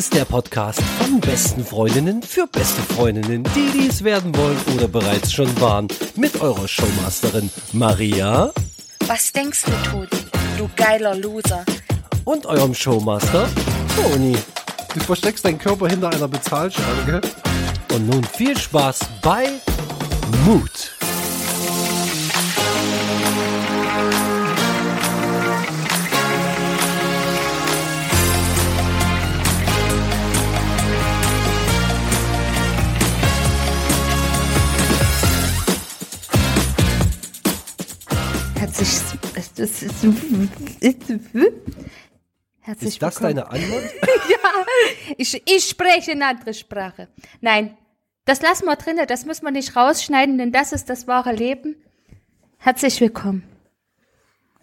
[0.00, 5.30] ist der Podcast von besten Freundinnen für beste Freundinnen, die dies werden wollen oder bereits
[5.30, 5.88] schon waren.
[6.16, 8.50] Mit eurer Showmasterin Maria.
[9.06, 10.08] Was denkst du, Toni?
[10.56, 11.66] Du geiler Loser.
[12.24, 13.46] Und eurem Showmaster
[13.94, 14.38] Toni.
[14.94, 17.20] Du versteckst deinen Körper hinter einer Bezahlscheibe, gell?
[17.94, 19.48] Und nun viel Spaß bei
[20.46, 20.99] Mut.
[42.60, 43.36] Herzlich Ist das willkommen.
[43.36, 43.82] deine Antwort?
[44.30, 44.66] ja,
[45.18, 47.08] ich, ich spreche eine andere Sprache.
[47.40, 47.76] Nein,
[48.24, 51.76] das lassen wir drinnen, das muss man nicht rausschneiden, denn das ist das wahre Leben.
[52.58, 53.42] Herzlich willkommen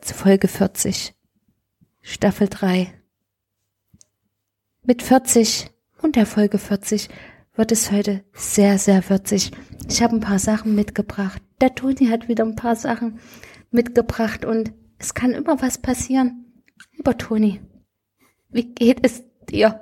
[0.02, 1.14] zu Folge 40,
[2.02, 2.94] Staffel 3.
[4.84, 5.70] Mit 40
[6.02, 7.10] und der Folge 40
[7.56, 9.52] wird es heute sehr, sehr würzig.
[9.90, 11.42] Ich habe ein paar Sachen mitgebracht.
[11.60, 13.20] Der Toni hat wieder ein paar Sachen
[13.72, 16.46] mitgebracht und es kann immer was passieren.
[16.96, 17.62] Lieber Toni,
[18.50, 19.82] wie geht es dir?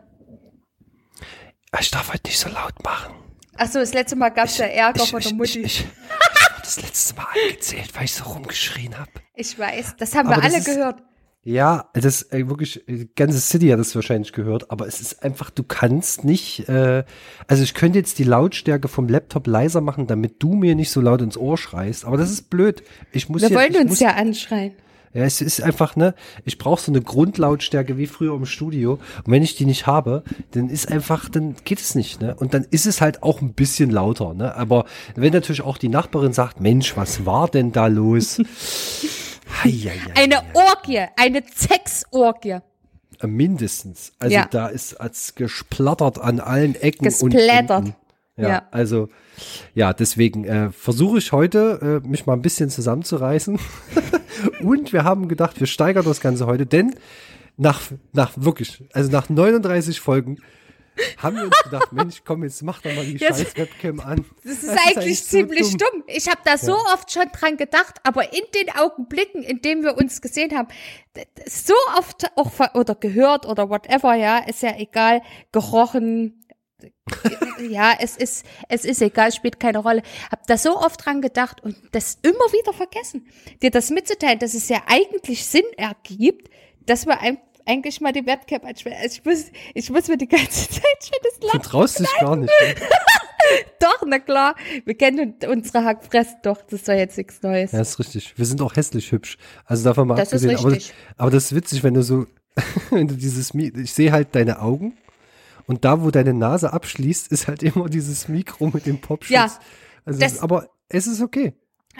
[1.79, 3.13] Ich darf heute nicht so laut machen.
[3.57, 5.59] Achso, das letzte Mal gab es ja Ärger ich, von der ich, Mutti.
[5.61, 9.11] Ich, Ich, ich, ich wurde das letzte Mal angezählt, weil ich so rumgeschrien habe.
[9.57, 11.01] weiß, das haben Aber wir alle ist- gehört.
[11.47, 15.51] Ja, das äh, wirklich, äh, ganze City hat das wahrscheinlich gehört, aber es ist einfach,
[15.51, 17.03] du kannst nicht, äh,
[17.45, 21.01] also ich könnte jetzt die Lautstärke vom Laptop leiser machen, damit du mir nicht so
[21.01, 22.81] laut ins Ohr schreist, aber das ist blöd.
[23.11, 24.73] Ich muss Wir ja, wollen ich uns muss, ja anschreien.
[25.15, 26.13] Ja, es ist einfach, ne,
[26.43, 28.99] ich brauche so eine Grundlautstärke wie früher im Studio.
[29.23, 32.35] Und wenn ich die nicht habe, dann ist einfach, dann geht es nicht, ne?
[32.35, 34.53] Und dann ist es halt auch ein bisschen lauter, ne?
[34.55, 34.83] Aber
[35.15, 38.41] wenn natürlich auch die Nachbarin sagt, Mensch, was war denn da los?
[40.15, 42.57] Eine Orgie, eine Sexorgie.
[43.21, 44.11] Äh, Mindestens.
[44.19, 44.47] Also Ja.
[44.51, 47.79] da ist als gesplattert an allen Ecken und Gesplattert.
[47.85, 47.95] Enden.
[48.37, 48.67] Ja, Ja.
[48.71, 49.07] also
[49.73, 53.57] ja, deswegen äh, versuche ich heute, äh, mich mal ein bisschen zusammenzureißen.
[54.61, 56.95] und wir haben gedacht, wir steigern das Ganze heute, denn
[57.57, 57.81] nach,
[58.13, 60.37] nach wirklich, also nach 39 Folgen
[61.17, 64.23] haben wir uns gedacht, Mensch, komm, jetzt mach doch mal die Jetzt- scheiß Webcam an.
[64.43, 66.03] Das ist eigentlich so ziemlich dumm.
[66.07, 69.97] Ich habe da so oft schon dran gedacht, aber in den Augenblicken, in denen wir
[69.97, 70.69] uns gesehen haben,
[71.47, 76.44] so oft auch oder gehört oder whatever, ja, ist ja egal, gerochen.
[77.69, 80.01] Ja, es ist, es ist egal, spielt keine Rolle.
[80.31, 83.27] Hab da so oft dran gedacht und das immer wieder vergessen.
[83.61, 86.49] Dir das mitzuteilen, dass es ja eigentlich Sinn ergibt,
[86.85, 88.97] dass wir ein, eigentlich mal die Webcam einschwellen.
[89.01, 92.09] Also ich muss, ich muss mir die ganze Zeit schon das Du Lachen traust dich
[92.19, 92.53] gar nicht.
[93.79, 94.55] doch, na klar.
[94.85, 96.61] Wir kennen unsere Hackfresse doch.
[96.63, 97.71] Das ist doch jetzt nichts Neues.
[97.71, 98.37] Ja, ist richtig.
[98.37, 99.37] Wir sind auch hässlich hübsch.
[99.65, 100.57] Also davon mal Das abgesehen.
[100.57, 100.77] Aber,
[101.17, 102.25] aber das ist witzig, wenn du so,
[102.91, 104.97] wenn du dieses, ich sehe halt deine Augen
[105.67, 109.31] und da, wo deine Nase abschließt, ist halt immer dieses Mikro mit dem Popschutz.
[109.35, 109.49] Ja,
[110.05, 111.53] also das- aber es ist okay.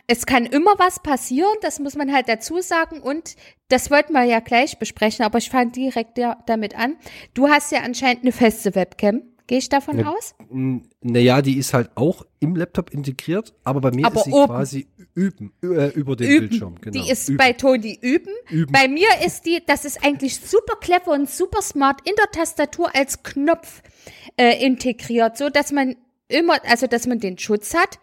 [0.07, 2.99] Es kann immer was passieren, das muss man halt dazu sagen.
[3.01, 3.35] Und
[3.69, 6.97] das wollten wir ja gleich besprechen, aber ich fange direkt ja damit an.
[7.33, 9.21] Du hast ja anscheinend eine feste Webcam.
[9.47, 10.11] Gehe ich davon Ja.
[10.11, 10.35] aus?
[11.01, 14.47] Naja, die ist halt auch im Laptop integriert, aber bei mir Aber ist sie oben.
[14.47, 16.49] quasi üben, äh, über den Üben.
[16.49, 16.75] Bildschirm.
[16.81, 17.03] Genau.
[17.03, 17.37] Die ist üben.
[17.37, 18.33] bei Toni üben.
[18.49, 18.71] Üben.
[18.71, 22.93] Bei mir ist die, das ist eigentlich super clever und super smart in der Tastatur
[22.95, 23.81] als Knopf
[24.37, 25.95] äh, integriert, so dass man
[26.27, 27.99] immer, also dass man den Schutz hat,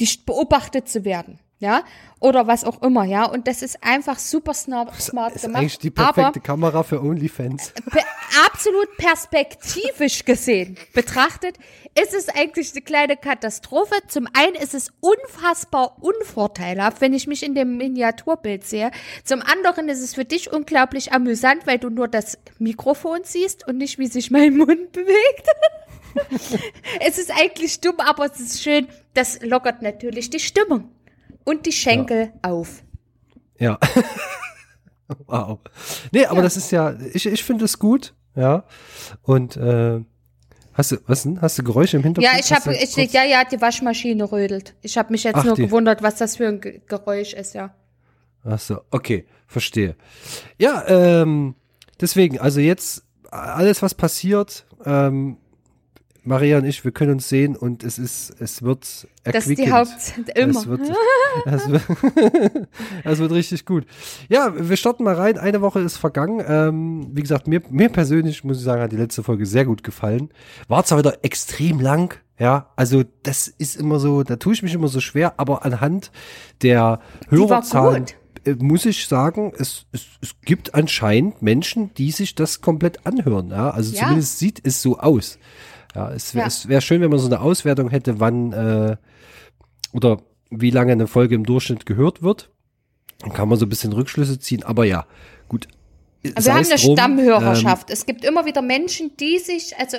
[0.00, 1.38] die sch- beobachtet zu werden.
[1.60, 1.82] Ja,
[2.20, 3.24] oder was auch immer, ja.
[3.24, 5.60] Und das ist einfach super smart, smart ist gemacht.
[5.60, 7.72] eigentlich die perfekte Kamera für OnlyFans.
[7.90, 7.98] pe-
[8.46, 11.56] absolut perspektivisch gesehen betrachtet,
[12.00, 13.96] ist es eigentlich eine kleine Katastrophe.
[14.06, 18.92] Zum einen ist es unfassbar unvorteilhaft, wenn ich mich in dem Miniaturbild sehe.
[19.24, 23.78] Zum anderen ist es für dich unglaublich amüsant, weil du nur das Mikrofon siehst und
[23.78, 25.48] nicht, wie sich mein Mund bewegt.
[27.00, 28.86] es ist eigentlich dumm, aber es ist schön.
[29.14, 30.90] Das lockert natürlich die Stimmung
[31.48, 32.82] und die Schenkel auf.
[33.58, 33.78] Ja.
[35.26, 35.58] wow.
[36.12, 38.64] Nee, aber das ist ja, ich, ich finde es gut, ja.
[39.22, 40.00] Und äh,
[40.74, 41.40] hast du, was denn?
[41.40, 42.32] Hast du Geräusche im Hintergrund?
[42.34, 44.74] Ja, ich habe, ich, kurz- ja, ja, die Waschmaschine rödelt.
[44.82, 47.54] Ich habe mich jetzt Ach, nur die- gewundert, was das für ein Ge- Geräusch ist,
[47.54, 47.74] ja.
[48.44, 49.96] Ach so, okay, verstehe.
[50.58, 51.54] Ja, ähm,
[52.00, 55.38] deswegen, also jetzt alles, was passiert, ähm,
[56.28, 59.64] Maria und ich, wir können uns sehen und es ist, es wird Das ist die
[59.64, 59.72] erquickend.
[59.72, 60.60] Hauptzeit immer.
[60.60, 60.80] Es wird,
[61.46, 61.82] es, wird,
[63.04, 63.86] es wird richtig gut.
[64.28, 65.38] Ja, wir starten mal rein.
[65.38, 66.44] Eine Woche ist vergangen.
[66.46, 69.82] Ähm, wie gesagt, mir, mir persönlich, muss ich sagen, hat die letzte Folge sehr gut
[69.82, 70.30] gefallen.
[70.68, 74.74] War zwar wieder extrem lang, ja, also das ist immer so, da tue ich mich
[74.74, 76.12] immer so schwer, aber anhand
[76.62, 78.04] der Hörerzahlen
[78.44, 83.50] äh, muss ich sagen, es, es, es gibt anscheinend Menschen, die sich das komplett anhören.
[83.50, 83.70] Ja?
[83.70, 84.02] Also Ja.
[84.02, 85.38] zumindest sieht es so aus.
[85.94, 86.68] Ja, es wäre Ja.
[86.68, 88.96] wär schön, wenn man so eine Auswertung hätte, wann äh,
[89.92, 92.50] oder wie lange eine Folge im Durchschnitt gehört wird.
[93.20, 94.62] Dann kann man so ein bisschen Rückschlüsse ziehen.
[94.62, 95.06] Aber ja,
[95.48, 95.68] gut.
[96.34, 97.90] Also wir haben eine drum, Stammhörerschaft.
[97.90, 99.98] es gibt immer wieder Menschen, die sich, also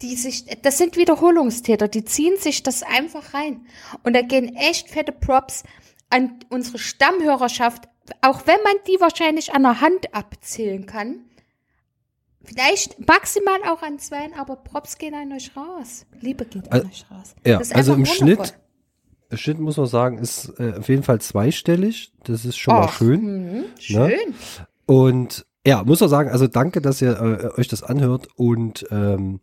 [0.00, 3.66] die sich, das sind Wiederholungstäter, die ziehen sich das einfach rein.
[4.02, 5.64] Und da gehen echt fette Props
[6.10, 7.88] an unsere Stammhörerschaft,
[8.20, 11.20] auch wenn man die wahrscheinlich an der Hand abzählen kann.
[12.44, 16.06] Vielleicht maximal auch an zweien, aber Props gehen an euch raus.
[16.20, 17.34] Liebe geht an Al- euch raus.
[17.46, 18.16] ja, also im wundervoll.
[18.16, 18.58] Schnitt,
[19.30, 22.12] im Schnitt muss man sagen, ist äh, auf jeden Fall zweistellig.
[22.24, 23.22] Das ist schon mal Ach, schön.
[23.60, 24.34] mhm, schön.
[24.86, 29.38] Und ja, muss man sagen, also danke, dass ihr äh, euch das anhört und ähm,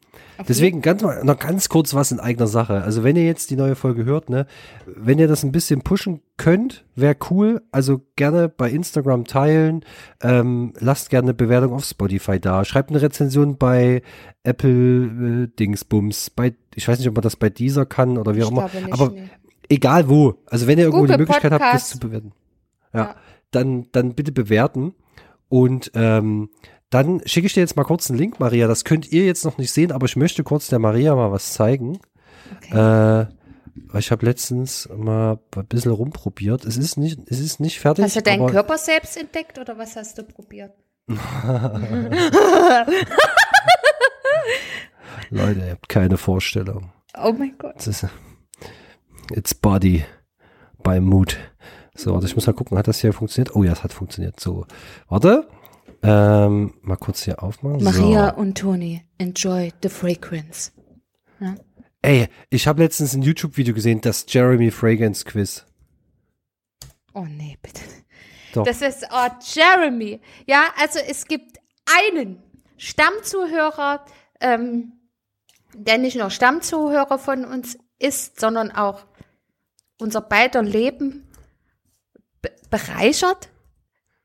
[0.49, 2.81] deswegen ganz mal noch ganz kurz was in eigener Sache.
[2.81, 4.45] Also wenn ihr jetzt die neue Folge hört, ne,
[4.85, 7.61] wenn ihr das ein bisschen pushen könnt, wäre cool.
[7.71, 9.85] Also gerne bei Instagram teilen,
[10.21, 14.01] ähm, lasst gerne eine Bewertung auf Spotify da, schreibt eine Rezension bei
[14.43, 18.43] Apple äh, Dingsbums, bei ich weiß nicht, ob man das bei dieser kann oder wie
[18.43, 19.29] auch immer, aber nee.
[19.69, 20.35] egal wo.
[20.47, 21.89] Also wenn ihr irgendwo Google die Möglichkeit habt, das Podcast.
[21.91, 22.33] zu bewerten.
[22.93, 23.15] Ja, Ja.
[23.51, 24.93] Dann, dann bitte bewerten.
[25.49, 26.49] Und ähm,
[26.89, 28.67] dann schicke ich dir jetzt mal kurz einen Link, Maria.
[28.67, 31.53] Das könnt ihr jetzt noch nicht sehen, aber ich möchte kurz der Maria mal was
[31.53, 31.99] zeigen.
[32.57, 33.21] Okay.
[33.21, 33.27] Äh,
[33.97, 36.65] ich habe letztens mal ein bisschen rumprobiert.
[36.65, 38.05] Es ist nicht, es ist nicht fertig.
[38.05, 40.73] Hast du deinen Körper selbst entdeckt oder was hast du probiert?
[45.31, 46.91] Leute, ihr habt keine Vorstellung.
[47.17, 47.87] Oh mein Gott.
[49.31, 50.05] It's body
[50.83, 51.37] by mood.
[51.99, 53.53] So, warte, ich muss mal gucken, hat das hier funktioniert?
[53.57, 54.39] Oh ja, es hat funktioniert.
[54.39, 54.65] So,
[55.09, 55.49] warte.
[56.01, 57.83] Ähm, mal kurz hier aufmachen.
[57.83, 58.39] Maria So.
[58.39, 60.71] und Toni, enjoy the fragrance.
[62.01, 65.65] Ey, ich habe letztens ein YouTube-Video gesehen, das Jeremy Fragrance Quiz.
[67.13, 67.81] Oh nee, bitte.
[68.53, 68.63] Doch.
[68.63, 70.21] Das ist oh, Jeremy.
[70.47, 72.41] Ja, also es gibt einen
[72.77, 74.05] Stammzuhörer,
[74.39, 74.93] ähm,
[75.75, 79.05] der nicht nur Stammzuhörer von uns ist, sondern auch
[79.99, 81.28] unser beider Leben be
[82.69, 83.49] bereichert.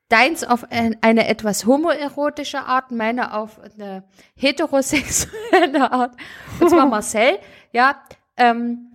[0.08, 4.04] Deins auf ein, eine etwas homoerotische Art, meine auf eine
[4.36, 6.14] heterosexuelle Art.
[6.60, 7.38] Und zwar Marcel,
[7.72, 8.02] ja,
[8.36, 8.92] ähm,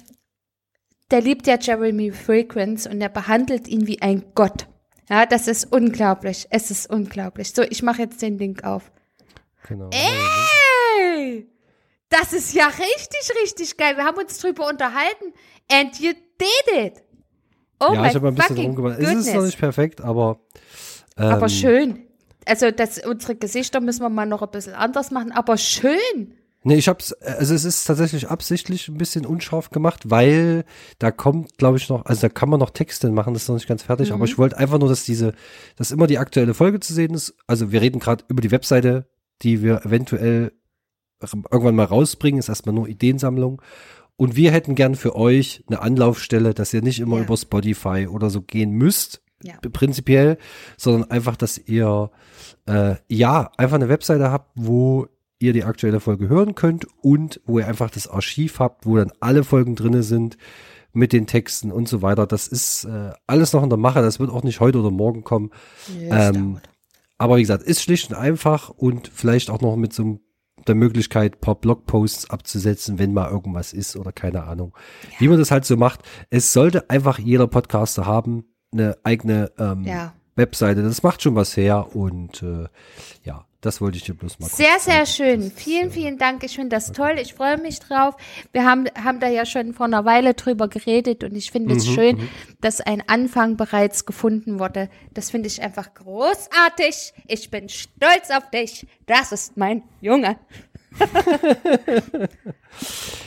[1.12, 4.68] der liebt ja Jeremy Fragrance und er behandelt ihn wie ein Gott.
[5.10, 6.45] Ja, das ist unglaublich.
[6.51, 7.51] Es ist unglaublich.
[7.54, 8.92] So, ich mache jetzt den Link auf.
[9.68, 9.89] Genau.
[9.92, 11.50] Ey!
[12.10, 13.98] Das ist ja richtig, richtig geil.
[13.98, 15.33] Wir haben uns drüber unterhalten.
[15.71, 17.04] And you did it.
[17.80, 19.00] Oh ja, ich habe ein bisschen rumgemacht.
[19.00, 20.40] Es ist noch nicht perfekt, aber
[21.18, 22.00] ähm, aber schön.
[22.46, 26.34] Also, das, unsere Gesichter müssen wir mal noch ein bisschen anders machen, aber schön.
[26.64, 30.66] Nee, ich hab's, also es ist tatsächlich absichtlich ein bisschen unscharf gemacht, weil
[30.98, 33.56] da kommt, glaube ich, noch, also da kann man noch Texte machen, das ist noch
[33.56, 34.16] nicht ganz fertig, Mhm.
[34.16, 35.34] aber ich wollte einfach nur, dass diese,
[35.78, 37.34] dass immer die aktuelle Folge zu sehen ist.
[37.48, 39.08] Also wir reden gerade über die Webseite,
[39.42, 40.52] die wir eventuell
[41.22, 43.62] irgendwann mal rausbringen, ist erstmal nur Ideensammlung.
[44.19, 47.24] Und wir hätten gern für euch eine Anlaufstelle, dass ihr nicht immer Ja.
[47.24, 49.54] über Spotify oder so gehen müsst, Ja.
[49.71, 50.38] prinzipiell,
[50.75, 52.12] sondern einfach, dass ihr
[52.68, 55.07] äh, ja einfach eine Webseite habt, wo
[55.39, 59.13] ihr die aktuelle Folge hören könnt und wo ihr einfach das Archiv habt, wo dann
[59.21, 60.38] alle Folgen drinne sind
[60.92, 62.27] mit den Texten und so weiter.
[62.27, 64.01] Das ist äh, alles noch in der Mache.
[64.01, 65.51] Das wird auch nicht heute oder morgen kommen.
[66.10, 66.60] Ähm,
[67.18, 70.19] aber wie gesagt, ist schlicht und einfach und vielleicht auch noch mit so einem-
[70.69, 74.73] der Möglichkeit, ein paar Blogposts abzusetzen, wenn mal irgendwas ist oder keine Ahnung.
[75.18, 76.02] Wie man das halt so macht.
[76.30, 80.14] Es sollte einfach jeder Podcaster haben, eine eigene ähm, Ja.
[80.35, 80.83] Webseite.
[80.83, 82.68] Das macht schon was her und äh,
[83.23, 85.49] ja, das wollte ich dir bloß mal Sehr, sehr schön.
[85.49, 86.44] Das Vielen, vielen Dank.
[86.44, 87.18] Ich finde das toll.
[87.21, 88.16] Ich freue mich drauf.
[88.54, 91.85] Wir haben, haben da ja schon vor einer Weile drüber geredet und ich finde es
[91.85, 92.30] Mhm, schön,
[92.61, 94.89] dass ein Anfang bereits gefunden wurde.
[95.13, 97.13] Das finde ich einfach großartig.
[97.28, 98.87] Ich bin stolz auf dich.
[99.06, 100.37] Das ist mein Junge.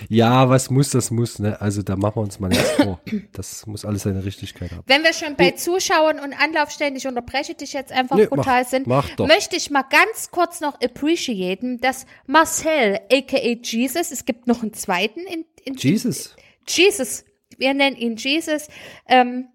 [0.09, 1.61] Ja, was muss, das muss, ne?
[1.61, 3.01] Also da machen wir uns mal nichts vor.
[3.33, 4.83] Das muss alles seine Richtigkeit haben.
[4.87, 8.69] Wenn wir schon bei Zuschauern und Anlaufstellen, ich unterbreche dich jetzt einfach Nee, brutal mach-
[8.69, 14.47] sind, mach möchte ich mal ganz kurz noch appreciaten, dass Marcel, aka Jesus, es gibt
[14.47, 16.37] noch einen zweiten in, in Jesus.
[16.69, 17.25] Jesus,
[17.57, 18.69] wir nennen ihn Jesus.
[19.09, 19.49] Ähm,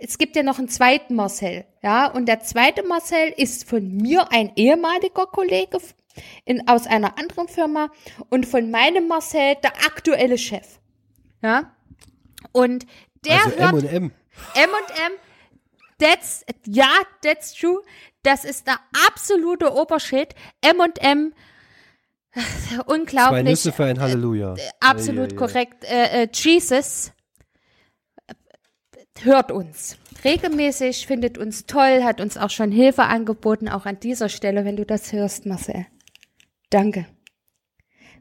[0.00, 4.32] es gibt ja noch einen zweiten Marcel, ja, und der zweite Marcel ist von mir
[4.32, 5.78] ein ehemaliger Kollege
[6.44, 7.90] in, aus einer anderen Firma
[8.30, 10.80] und von meinem Marcel der aktuelle Chef,
[11.42, 11.74] ja.
[12.52, 12.86] Und
[13.24, 14.12] der also hört M und M.
[14.54, 15.12] M&M,
[15.98, 16.90] that's, ja,
[17.22, 17.82] that's true.
[18.22, 20.34] Das ist der absolute Obershit.
[20.60, 21.32] M&M,
[22.32, 23.44] Zwei unglaublich.
[23.44, 24.54] Nüsse für ein Halleluja.
[24.80, 25.36] Absolut Ei, ei, ei.
[25.36, 25.84] korrekt.
[25.84, 27.12] Äh, äh, Jesus.
[29.20, 34.28] hört uns regelmäßig, findet uns toll, hat uns auch schon Hilfe angeboten, auch an dieser
[34.28, 35.86] Stelle, wenn du das hörst, Marcel.
[36.72, 37.06] Danke.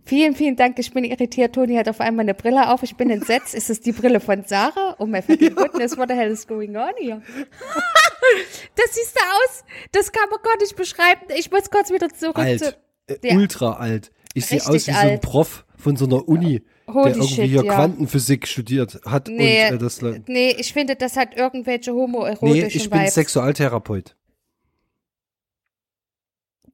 [0.03, 0.77] Vielen, vielen Dank.
[0.79, 1.53] Ich bin irritiert.
[1.55, 2.84] Toni hat auf einmal eine Brille auf.
[2.84, 3.53] Ich bin entsetzt.
[3.53, 4.96] Ist es die Brille von Sarah?
[5.00, 7.22] Oh my fucking goodness, what the hell is going on here?
[8.75, 9.63] das siehst du aus.
[9.91, 11.22] Das kann man gar nicht beschreiben.
[11.38, 12.60] Ich muss kurz wieder zurück Alt.
[12.60, 12.75] zu.
[13.22, 13.36] Äh.
[13.36, 14.12] Ultra alt.
[14.34, 15.22] Ich sehe aus wie so ein alt.
[15.22, 17.74] Prof von so einer Uni, Holy der irgendwie shit, hier ja.
[17.74, 22.50] Quantenphysik studiert hat Nee, und äh, das le- nee, ich finde, das hat irgendwelche homoerotischen
[22.53, 23.13] Nee, ich bin Vibes.
[23.15, 24.15] Sexualtherapeut.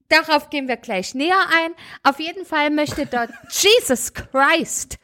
[0.09, 1.73] Darauf gehen wir gleich näher ein.
[2.03, 4.97] Auf jeden Fall möchte der Jesus Christ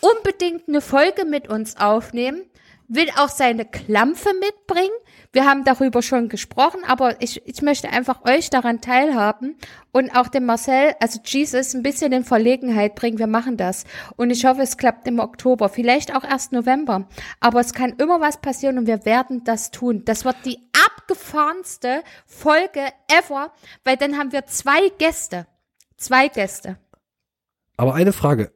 [0.00, 2.42] unbedingt eine Folge mit uns aufnehmen,
[2.88, 4.94] will auch seine Klampfe mitbringen.
[5.34, 9.56] Wir haben darüber schon gesprochen, aber ich, ich möchte einfach euch daran teilhaben
[9.90, 13.18] und auch dem Marcel, also Jesus, ein bisschen in Verlegenheit bringen.
[13.18, 13.84] Wir machen das.
[14.14, 17.08] Und ich hoffe, es klappt im Oktober, vielleicht auch erst November.
[17.40, 20.02] Aber es kann immer was passieren und wir werden das tun.
[20.04, 25.48] Das wird die abgefahrenste Folge ever, weil dann haben wir zwei Gäste.
[25.96, 26.78] Zwei Gäste.
[27.76, 28.52] Aber eine Frage.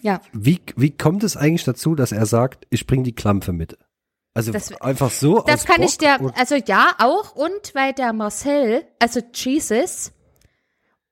[0.00, 0.22] Ja.
[0.32, 3.76] Wie, wie kommt es eigentlich dazu, dass er sagt, ich bringe die Klampfe mit?
[4.34, 8.12] Also Das- einfach so Das kann Bock ich dir, also ja, auch und weil der
[8.12, 10.12] Marcel, also Jesus,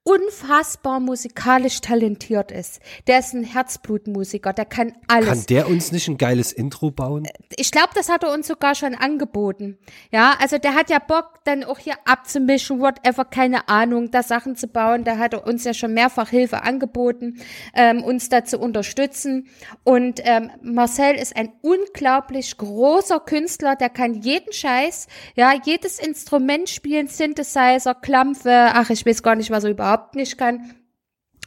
[0.03, 2.79] unfassbar musikalisch talentiert ist.
[3.07, 5.27] Der ist ein Herzblutmusiker, der kann alles.
[5.27, 7.27] Kann der uns nicht ein geiles Intro bauen?
[7.57, 9.77] ich glaube, das hat er uns sogar schon angeboten.
[10.11, 14.55] Ja, also der hat ja Bock, dann auch hier abzumischen, whatever, keine Ahnung, da Sachen
[14.55, 15.03] zu bauen.
[15.03, 17.39] Da hat er uns ja schon mehrfach Hilfe angeboten,
[17.75, 19.47] ähm, uns da zu unterstützen.
[19.83, 26.69] Und ähm, Marcel ist ein unglaublich großer Künstler, der kann jeden Scheiß, ja, jedes Instrument
[26.69, 30.75] spielen, Synthesizer, Klampfe, ach, ich weiß gar nicht, was er überhaupt nicht kann.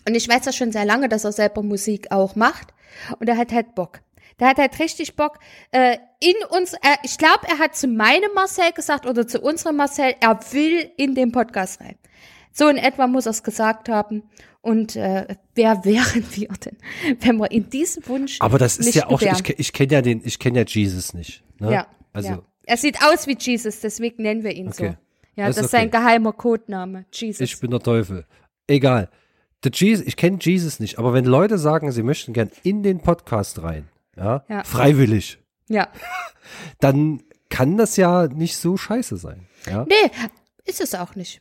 [0.06, 2.74] Und ich weiß ja schon sehr lange, dass er selber Musik auch macht.
[3.18, 4.00] Und er hat halt Bock.
[4.40, 5.38] Der hat halt richtig Bock
[5.70, 6.74] äh, in uns.
[6.74, 10.90] Äh, ich glaube, er hat zu meinem Marcel gesagt oder zu unserem Marcel, er will
[10.96, 11.96] in den Podcast rein.
[12.52, 14.24] So in etwa muss er es gesagt haben.
[14.60, 16.78] Und äh, wer wären wir denn,
[17.20, 19.38] wenn wir in diesem Wunsch Aber das ist ja auch, gewähren?
[19.44, 21.44] ich, ich kenne ja den, ich kenne ja Jesus nicht.
[21.60, 21.72] Ne?
[21.72, 22.42] Ja, Also, ja.
[22.66, 24.92] Er sieht aus wie Jesus, deswegen nennen wir ihn Okay.
[24.92, 25.03] so.
[25.36, 25.98] Ja, Das das, ist ist sein okay.
[25.98, 27.06] geheimer Codename.
[27.12, 27.40] Jesus.
[27.40, 28.26] ich bin der Teufel.
[28.66, 29.10] Egal.
[29.64, 33.00] Der Jesus, ich kenne Jesus nicht, aber wenn Leute sagen, sie möchten gern in den
[33.00, 34.62] Podcast rein, ja, Ja.
[34.64, 35.38] freiwillig,
[35.68, 35.88] ja.
[36.80, 39.46] dann kann das ja nicht so scheiße sein.
[39.66, 39.86] Ja?
[39.88, 40.10] Nee,
[40.64, 41.40] ist es auch nicht.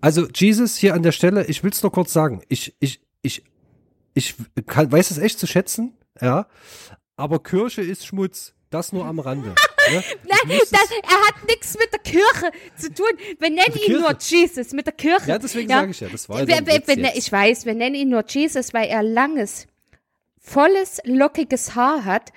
[0.00, 3.44] Also Jesus hier an der Stelle, ich will es nur kurz sagen, ich, ich, ich,
[4.14, 4.34] ich
[4.66, 6.46] kann, weiß es echt zu schätzen, ja,
[7.16, 9.54] aber Kirche ist Schmutz, das nur am Rande.
[9.88, 10.04] Ne?
[10.28, 13.10] Nein, das, er hat nichts mit der Kirche zu tun.
[13.38, 14.16] Wir nennen ihn nur?
[14.18, 15.28] Jesus, mit der Kirche.
[15.28, 17.16] Ja, deswegen sage ich ja, das war ja wir, wir, jetzt.
[17.16, 19.66] Ich weiß, wir nennen ihn nur Jesus, weil er langes,
[20.38, 22.32] volles, lockiges Haar hat.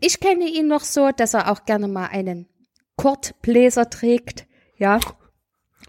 [0.00, 2.48] Ich kenne ihn noch so, dass er auch gerne mal einen
[2.96, 5.00] Kurtbläser trägt, ja.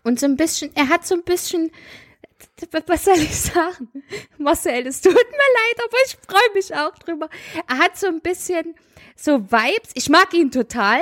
[0.03, 1.71] Und so ein bisschen, er hat so ein bisschen,
[2.87, 3.89] was soll ich sagen?
[4.37, 7.29] Marcel, es tut mir leid, aber ich freue mich auch drüber.
[7.67, 8.75] Er hat so ein bisschen
[9.15, 9.91] so Vibes.
[9.93, 10.99] Ich mag ihn total.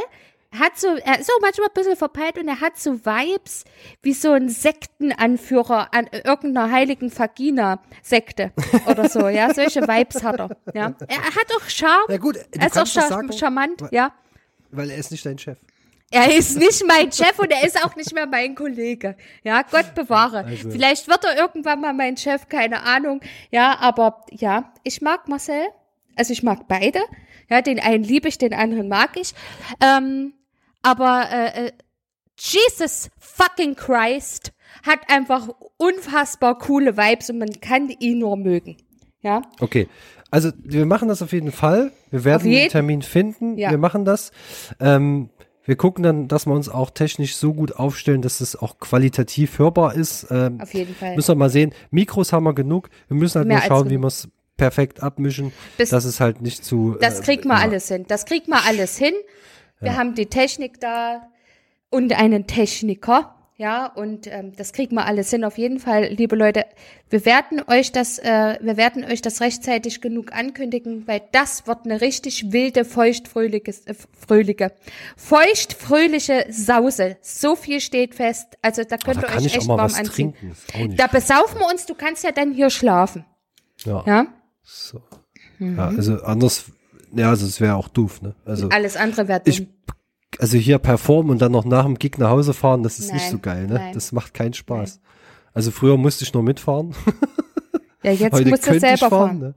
[0.52, 3.66] Er hat so, er ist auch manchmal ein bisschen verpeilt und er hat so Vibes
[4.04, 8.52] wie so ein Sektenanführer an irgendeiner heiligen Vagina-Sekte
[8.86, 9.54] oder so, ja.
[9.54, 10.94] Solche Vibes hat er, ja.
[11.08, 12.06] Er hat auch Charme.
[12.10, 14.14] Ja gut, er ist auch char sagen, charmant, weil- ja.
[14.72, 15.58] Weil er ist nicht dein Chef.
[16.12, 19.16] Er ist nicht mein Chef und er ist auch nicht mehr mein Kollege.
[19.44, 20.46] Ja, Gott bewahre.
[20.46, 23.22] Also- Vielleicht wird er irgendwann mal mein Chef, keine Ahnung.
[23.50, 25.66] Ja, aber ja, ich mag Marcel.
[26.16, 27.00] Also ich mag beide.
[27.50, 29.34] Ja, den einen liebe ich, den anderen mag ich.
[29.82, 30.34] Ähm,
[30.82, 31.72] aber äh, äh,
[32.38, 34.52] Jesus fucking Christ
[34.86, 38.78] hat einfach unfassbar coole Vibes und man kann ihn nur mögen.
[39.22, 39.88] Ja, Okay,
[40.32, 41.92] also wir machen das auf jeden Fall.
[42.10, 43.56] Wir werden einen Termin finden.
[43.58, 43.70] Ja.
[43.70, 44.32] Wir machen das.
[44.80, 45.30] Ähm,
[45.64, 49.60] wir gucken dann, dass wir uns auch technisch so gut aufstellen, dass es auch qualitativ
[49.60, 50.28] hörbar ist.
[50.30, 51.16] Ähm, auf jeden Fall.
[51.16, 51.72] müssen wir mal sehen.
[51.92, 52.90] Mikros haben wir genug.
[53.08, 56.42] Wir müssen halt Mehr nur schauen, wie wir es perfekt abmischen, Bis- dass es halt
[56.42, 56.96] nicht zu.
[57.02, 57.64] Das äh, kriegt man ja.
[57.64, 58.06] alles hin.
[58.08, 59.14] Das kriegt man alles hin.
[59.80, 61.30] Wir haben die Technik da
[61.90, 63.36] und einen Techniker.
[63.56, 65.44] Ja, und ähm, das kriegt man alles hin.
[65.44, 66.66] Auf jeden Fall, liebe Leute,
[67.12, 71.86] wir werden euch das, äh, wir werden euch das rechtzeitig genug ankündigen, weil das wird
[71.86, 73.94] eine richtig wilde, feuchtfröhliche, äh,
[74.28, 74.72] fröhliche,
[75.18, 77.18] feuchtfröhliche Sause.
[77.22, 78.58] So viel steht fest.
[78.62, 80.34] Also da könnt Da ihr kann euch ich auch echt mal warm was anziehen.
[80.98, 81.86] Da besaufen wir uns.
[81.86, 83.26] Du kannst ja dann hier schlafen.
[83.86, 84.04] ja.
[84.08, 84.26] Ja,
[84.64, 85.02] So.
[85.60, 85.78] Mhm.
[85.78, 86.66] ja, also anders,
[87.14, 88.36] ja, also es wäre auch doof, ne?
[88.46, 89.68] Also, alles andere wäre ich, dumm.
[90.40, 93.24] also hier performen und dann noch nach dem Gig nach Hause fahren, das ist nicht
[93.24, 93.76] Nein, so geil, ne?
[93.76, 93.94] nein.
[93.94, 95.00] Das macht keinen Spaß.
[95.54, 96.96] Also früher musste ich nur mitfahren.
[98.04, 99.40] Ja, jetzt Heute musst du selber fahren.
[99.40, 99.54] Ne?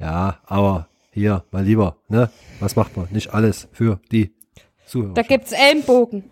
[0.00, 2.28] Ja, aber hier, mal lieber, ne?
[2.58, 3.06] Was macht man?
[3.12, 4.34] Nicht alles für die
[4.84, 5.14] Zuhörer.
[5.14, 6.24] Da gibt's Ellenbogen.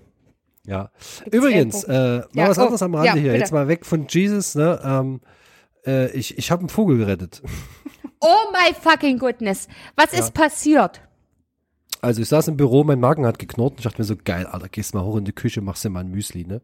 [0.67, 0.91] Ja.
[1.31, 3.23] Übrigens, äh, mal Ja, was oh, anderes am Rande ja, hier.
[3.31, 3.39] bitte.
[3.39, 4.81] Jetzt mal weg von Jesus, ne?
[4.85, 5.21] Ähm,
[5.87, 7.43] äh, ich ich habe einen Vogel gerettet.
[8.25, 9.69] Oh my fucking goodness.
[9.97, 11.01] Was ist passiert?
[12.01, 14.47] Also ich saß im Büro, mein Magen hat geknurrt und ich dachte mir so, geil,
[14.47, 16.63] Alter, gehst mal hoch in die Küche, machst dir mal ein Müsli, ne?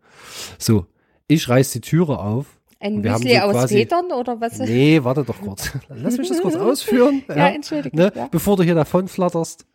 [0.59, 0.87] So,
[1.29, 2.47] ich reiß die Türe auf.
[2.81, 4.59] Ein Müsli so aus quasi- Federn oder was?
[4.59, 5.73] Nee, warte doch kurz.
[5.88, 7.23] Lass mich das kurz ausführen.
[7.29, 8.12] Ja, entschuldige, Ne?
[8.15, 8.29] ja.
[8.29, 9.67] Bevor du hier davon flatterst.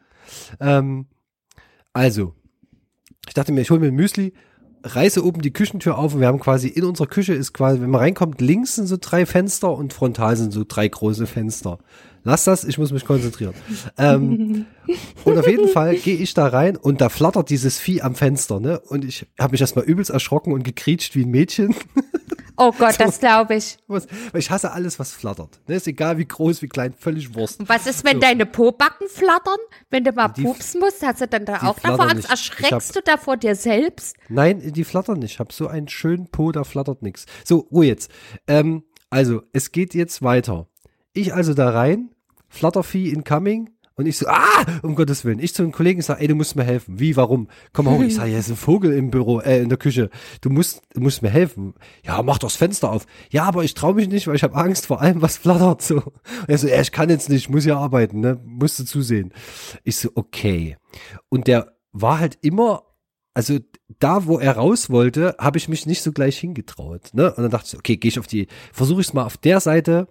[0.61, 1.05] Ähm,
[1.91, 2.33] also,
[3.27, 4.33] ich dachte mir, ich hole mir ein Müsli,
[4.83, 7.89] reiße oben die Küchentür auf und wir haben quasi in unserer Küche ist quasi, wenn
[7.89, 11.79] man reinkommt, links sind so drei Fenster und frontal sind so drei große Fenster.
[12.25, 13.53] Lass das, ich muss mich konzentrieren.
[13.97, 14.65] ähm,
[15.25, 18.59] und auf jeden Fall gehe ich da rein und da flattert dieses Vieh am Fenster,
[18.59, 18.79] ne?
[18.79, 21.75] Und ich habe mich erstmal übelst erschrocken und gekriecht wie ein Mädchen.
[22.57, 23.77] Oh Gott, das glaube ich.
[23.87, 25.59] Was, weil ich hasse alles, was flattert.
[25.67, 25.75] Ne?
[25.75, 27.59] Ist egal, wie groß, wie klein, völlig Wurst.
[27.59, 29.57] Und was ist, wenn deine Pobacken flattern?
[29.89, 32.29] Wenn du mal Die- pupsen musst, hast du dann da auch davor Angst?
[32.29, 34.15] Erschreckst du da vor dir selbst?
[34.29, 35.33] Nein, die flattern nicht.
[35.33, 37.25] Ich habe so einen schönen Po, da flattert nichts.
[37.43, 38.11] So, Ruhe jetzt.
[38.47, 40.67] Ähm, also, es geht jetzt weiter.
[41.13, 42.09] Ich also da rein,
[42.49, 43.69] Flattervieh incoming.
[43.95, 45.39] Und ich so, ah, um Gottes Willen.
[45.39, 46.99] Ich zu einem Kollegen sage, ey, du musst mir helfen.
[46.99, 47.47] Wie, warum?
[47.73, 48.01] Komm mal hoch.
[48.01, 50.09] Ich sage, ja, ist ein Vogel im Büro, äh, in der Küche.
[50.41, 51.75] Du musst, du musst mir helfen.
[52.03, 53.05] Ja, mach doch das Fenster auf.
[53.29, 55.81] Ja, aber ich traue mich nicht, weil ich habe Angst vor allem, was flattert.
[55.83, 55.97] So.
[55.97, 56.13] Und
[56.47, 58.39] er so, ja, ich kann jetzt nicht, ich muss ja arbeiten, ne?
[58.43, 59.31] Musst du zusehen.
[59.83, 60.77] Ich so, okay.
[61.29, 62.83] Und der war halt immer
[63.35, 63.57] also
[63.99, 67.09] da, wo er raus wollte, habe ich mich nicht so gleich hingetraut.
[67.13, 67.33] Ne?
[67.33, 69.59] Und dann dachte ich, okay, gehe ich auf die, versuche ich es mal auf der
[69.59, 70.07] Seite,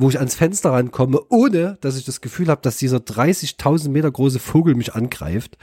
[0.00, 4.10] wo ich ans Fenster rankomme, ohne dass ich das Gefühl habe, dass dieser 30.000 Meter
[4.10, 5.58] große Vogel mich angreift.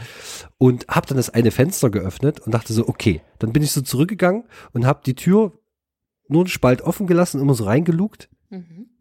[0.59, 3.81] Und habe dann das eine Fenster geöffnet und dachte so, okay, dann bin ich so
[3.81, 5.53] zurückgegangen und habe die Tür
[6.27, 8.29] nur einen Spalt offen gelassen, immer so reingelugt,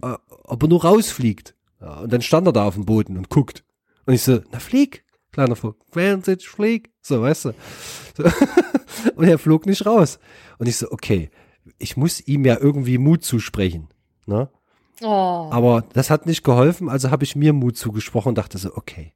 [0.02, 0.14] äh,
[0.44, 1.54] ob er nur rausfliegt.
[1.82, 3.62] Ja, und dann stand er da auf dem Boden und guckt.
[4.06, 5.76] Und ich so, na flieg, kleiner Vogel,
[6.38, 6.92] ich flieg.
[7.02, 7.52] So, weißt du.
[8.16, 8.24] So.
[9.16, 10.18] und er flog nicht raus.
[10.58, 11.28] Und ich so, okay,
[11.76, 13.88] ich muss ihm ja irgendwie Mut zusprechen.
[14.24, 14.48] Ne?
[15.02, 15.48] Oh.
[15.50, 19.12] Aber das hat nicht geholfen, also habe ich mir Mut zugesprochen und dachte so, okay,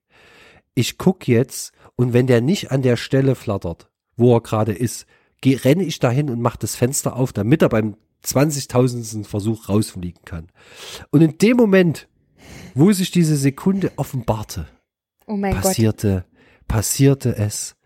[0.75, 5.07] ich guck jetzt und wenn der nicht an der Stelle flattert, wo er gerade ist,
[5.41, 9.25] geh, renne ich dahin und mache das Fenster auf, damit er beim 20.000.
[9.25, 10.49] Versuch rausfliegen kann.
[11.11, 12.09] Und in dem Moment,
[12.75, 14.67] wo sich diese Sekunde offenbarte,
[15.27, 15.63] oh mein Gott.
[15.63, 16.25] passierte,
[16.69, 17.77] passierte es.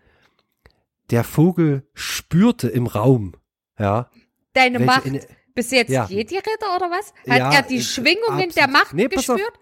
[1.11, 3.35] Der Vogel spürte im Raum,
[3.79, 4.09] ja,
[4.53, 5.05] Deine Macht.
[5.05, 6.05] Ener- Bis jetzt Ja.
[6.05, 7.13] Jedi-Ritter oder was?
[7.27, 9.11] Hat Ja, er die Schwingungen der Macht Nee, auf.
[9.11, 9.53] gespürt?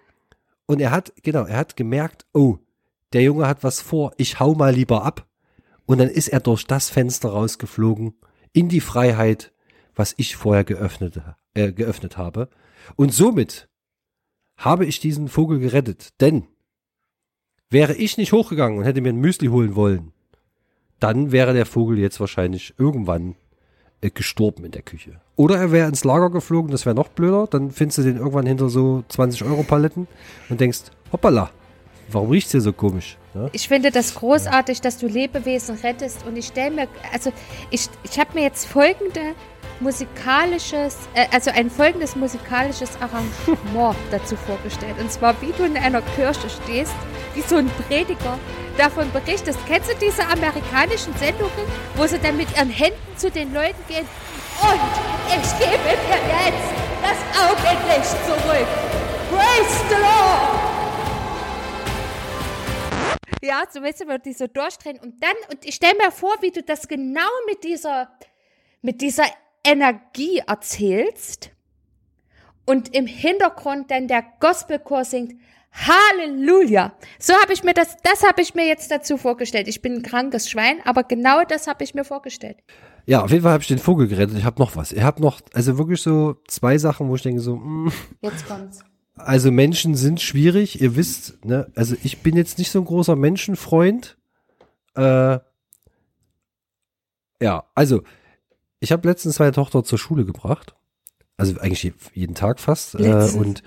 [0.65, 2.58] Und er hat, genau, er hat gemerkt, oh,
[3.13, 5.27] der Junge hat was vor, ich hau mal lieber ab.
[5.86, 8.15] Und dann ist er durch das Fenster rausgeflogen,
[8.53, 9.51] in die Freiheit,
[9.95, 11.21] was ich vorher geöffnet,
[11.53, 12.49] äh, geöffnet habe.
[12.95, 13.69] Und somit
[14.58, 16.19] habe ich diesen Vogel gerettet.
[16.21, 16.47] Denn
[17.69, 20.13] wäre ich nicht hochgegangen und hätte mir ein Müsli holen wollen,
[20.99, 23.36] dann wäre der Vogel jetzt wahrscheinlich irgendwann
[24.01, 25.21] äh, gestorben in der Küche.
[25.36, 27.48] Oder er wäre ins Lager geflogen, das wäre noch blöder.
[27.50, 30.08] Dann findest du den irgendwann hinter so 20 Euro Paletten
[30.50, 31.50] und denkst, hoppala,
[32.12, 33.17] warum riecht's hier so komisch?
[33.34, 33.50] Ja?
[33.52, 37.32] Ich finde das großartig, dass du Lebewesen rettest und ich stelle mir, also
[37.72, 39.34] ich, ich habe mir jetzt folgende
[39.80, 44.96] musikalisches, äh, also ein folgendes musikalisches Arrangement dazu vorgestellt.
[45.00, 46.93] Und zwar, wie du in einer Kirche stehst,
[47.34, 48.38] wie so ein Prediger
[48.78, 49.60] davon berichtest.
[49.67, 51.52] Kennst du diese amerikanischen Sendungen,
[51.96, 54.06] wo sie dann mit ihren Händen zu den Leuten gehen?
[54.63, 54.80] Und
[55.28, 56.69] ich gebe dir jetzt
[57.02, 58.67] das Augenlicht zurück.
[59.30, 60.73] Praise the Lord!
[63.41, 66.36] Ja, so weißt du, wird die so durchdrehen und dann, und ich stelle mir vor,
[66.39, 68.10] wie du das genau mit dieser,
[68.82, 69.26] mit dieser
[69.65, 71.52] Energie erzählst
[72.65, 75.34] und im Hintergrund dann der Gospelchor singt,
[75.73, 76.93] Halleluja.
[77.19, 79.67] So habe ich mir das, das habe ich mir jetzt dazu vorgestellt.
[79.67, 82.58] Ich bin ein krankes Schwein, aber genau das habe ich mir vorgestellt.
[83.06, 84.38] Ja, auf jeden Fall habe ich den Vogel gerettet.
[84.38, 84.92] Ich habe noch was.
[84.94, 88.80] Ich habe noch, also wirklich so zwei Sachen, wo ich denke so, mm, Jetzt kommt's.
[89.16, 90.80] also Menschen sind schwierig.
[90.82, 94.18] Ihr wisst, ne, also ich bin jetzt nicht so ein großer Menschenfreund.
[94.96, 95.39] Äh,
[97.42, 98.04] ja, also
[98.80, 100.76] ich habe letztens meine Tochter zur Schule gebracht.
[101.38, 102.96] Also eigentlich je- jeden Tag fast.
[102.96, 103.63] Äh, und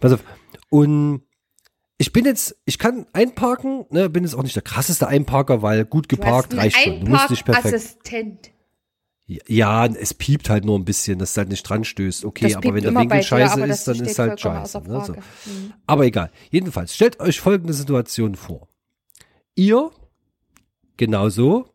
[0.00, 0.24] pass auf.
[0.68, 1.22] Und
[1.96, 5.84] ich bin jetzt, ich kann einparken, ne, bin jetzt auch nicht der krasseste Einparker, weil
[5.84, 7.04] gut geparkt reicht schon.
[7.04, 7.66] Du musst nicht perfekt.
[7.66, 8.50] Einparkassistent.
[9.26, 12.26] Ja, es piept halt nur ein bisschen, dass es halt nicht dran stößt.
[12.26, 14.82] Okay, aber wenn der Winkel dir, scheiße das ist, dann ist halt scheiße.
[14.82, 15.04] Ne?
[15.04, 15.12] So.
[15.12, 15.72] Mhm.
[15.86, 16.30] Aber egal.
[16.50, 18.68] Jedenfalls, stellt euch folgende Situation vor.
[19.54, 19.90] Ihr,
[20.98, 21.68] genau so,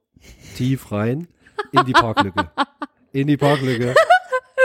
[0.58, 1.28] tief rein,
[1.72, 2.52] in die Parklücke.
[3.12, 3.96] In die Parklücke,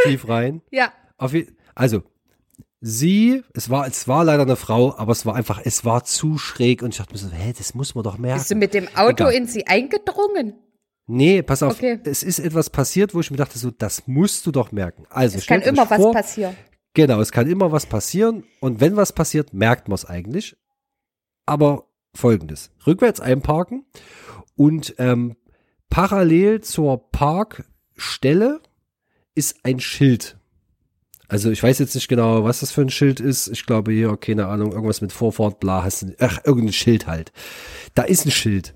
[0.05, 0.61] tief rein.
[0.71, 1.33] Ja, Auf
[1.75, 2.03] also,
[2.83, 6.37] sie, es war, es war leider eine Frau, aber es war einfach, es war zu
[6.37, 8.39] schräg und ich dachte mir so, hä, das muss man doch merken.
[8.39, 9.33] Bist du mit dem Auto Egal.
[9.33, 10.53] in sie eingedrungen?
[11.07, 11.99] Nee, pass auf, Okay.
[12.05, 15.05] es ist etwas passiert, wo ich mir dachte, so, das musst du doch merken.
[15.11, 16.57] Also, Es kann immer was vor, passieren.
[16.95, 20.57] Genau, es kann immer was passieren und wenn was passiert, merkt man es eigentlich.
[21.45, 23.85] Aber folgendes, rückwärts einparken
[24.57, 25.37] und ähm,
[25.91, 28.61] parallel zur Parkstelle
[29.35, 30.39] ist ein Schild.
[31.29, 33.49] Also ich weiß jetzt nicht genau, was das für ein Schild ist.
[33.49, 37.33] Ich glaube hier, keine Ahnung, irgendwas mit Vorfahrt, bla, hast du, ach, irgendein Schild halt.
[37.95, 38.75] Da ist ein Schild.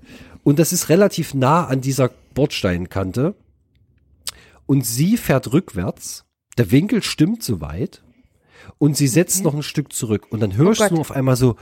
[0.49, 3.35] Und das ist relativ nah an dieser Bordsteinkante.
[4.65, 6.25] Und sie fährt rückwärts.
[6.57, 8.01] Der Winkel stimmt soweit.
[8.79, 10.25] Und sie setzt noch ein Stück zurück.
[10.31, 11.55] Und dann hörst Oh du auf einmal so,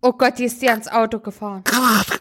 [0.00, 1.64] Oh Gott, die ist dir ans Auto gefahren.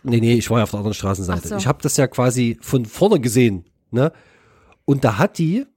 [0.01, 1.49] Nee, nee, ich war ja auf der anderen Straßenseite.
[1.49, 1.57] So.
[1.57, 4.11] Ich habe das ja quasi von vorne gesehen, ne?
[4.83, 5.67] Und da hat die,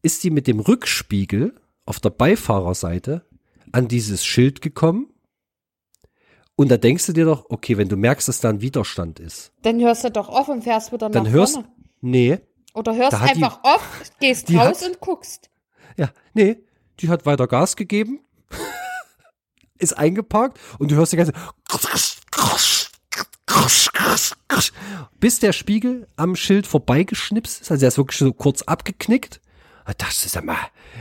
[0.00, 3.26] ist die mit dem Rückspiegel auf der Beifahrerseite
[3.72, 5.10] an dieses Schild gekommen.
[6.56, 9.52] Und da denkst du dir doch, okay, wenn du merkst, dass da ein Widerstand ist,
[9.62, 11.68] Dann hörst du doch auf und fährst wieder dann nach hörst, vorne.
[12.00, 12.38] nee,
[12.74, 13.82] Oder hörst hat die- einfach auf,
[14.20, 15.50] gehst raus hat- und guckst.
[15.98, 16.56] ja, nee,
[17.00, 18.20] die hat weiter Gas gegeben,
[19.78, 20.58] ist eingeparkt.
[20.78, 21.32] Und du hörst die ganze
[25.20, 29.40] bis der Spiegel am Schild vorbeigeschnipst ist, also er ist wirklich so kurz abgeknickt.
[29.86, 30.58] Da dachte ich, sag mal,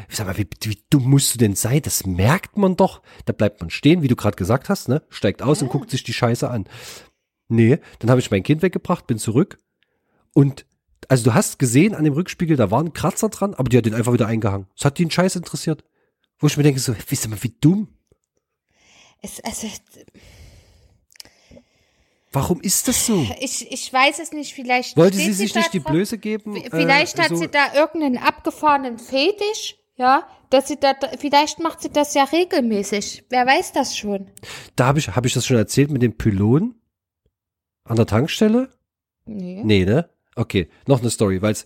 [0.09, 1.81] sag mal, wie, wie dumm musst du denn sein?
[1.81, 3.01] Das merkt man doch.
[3.25, 5.01] Da bleibt man stehen, wie du gerade gesagt hast, ne?
[5.09, 6.65] Steigt aus und guckt sich die Scheiße an.
[7.47, 9.57] Nee, dann habe ich mein Kind weggebracht, bin zurück
[10.33, 10.65] und
[11.07, 13.85] also du hast gesehen an dem Rückspiegel, da war ein Kratzer dran, aber die hat
[13.85, 14.67] den einfach wieder eingehangen.
[14.75, 15.83] Das hat die einen Scheiß interessiert.
[16.39, 17.87] Wo ich mir denke, so, wisst ihr mal, wie dumm?
[19.21, 19.67] Es, also,
[22.35, 23.25] Warum ist das so?
[23.39, 24.97] ich, ich weiß es nicht, vielleicht.
[24.97, 25.79] Wollte sie sich nicht die.
[25.79, 26.61] Blöße geben?
[26.69, 31.81] Vielleicht äh, hat so- sie da irgendeinen abgefahrenen Fetisch, ja, dass sie da, vielleicht macht
[31.81, 33.25] sie das ja regelmäßig.
[33.29, 34.29] Wer weiß das schon?
[34.75, 36.75] Da habe ich, hab ich das schon erzählt mit dem Pylon
[37.85, 38.69] an der Tankstelle?
[39.25, 39.61] Nee.
[39.63, 40.09] Nee, ne?
[40.35, 41.65] Okay, noch eine Story, weil es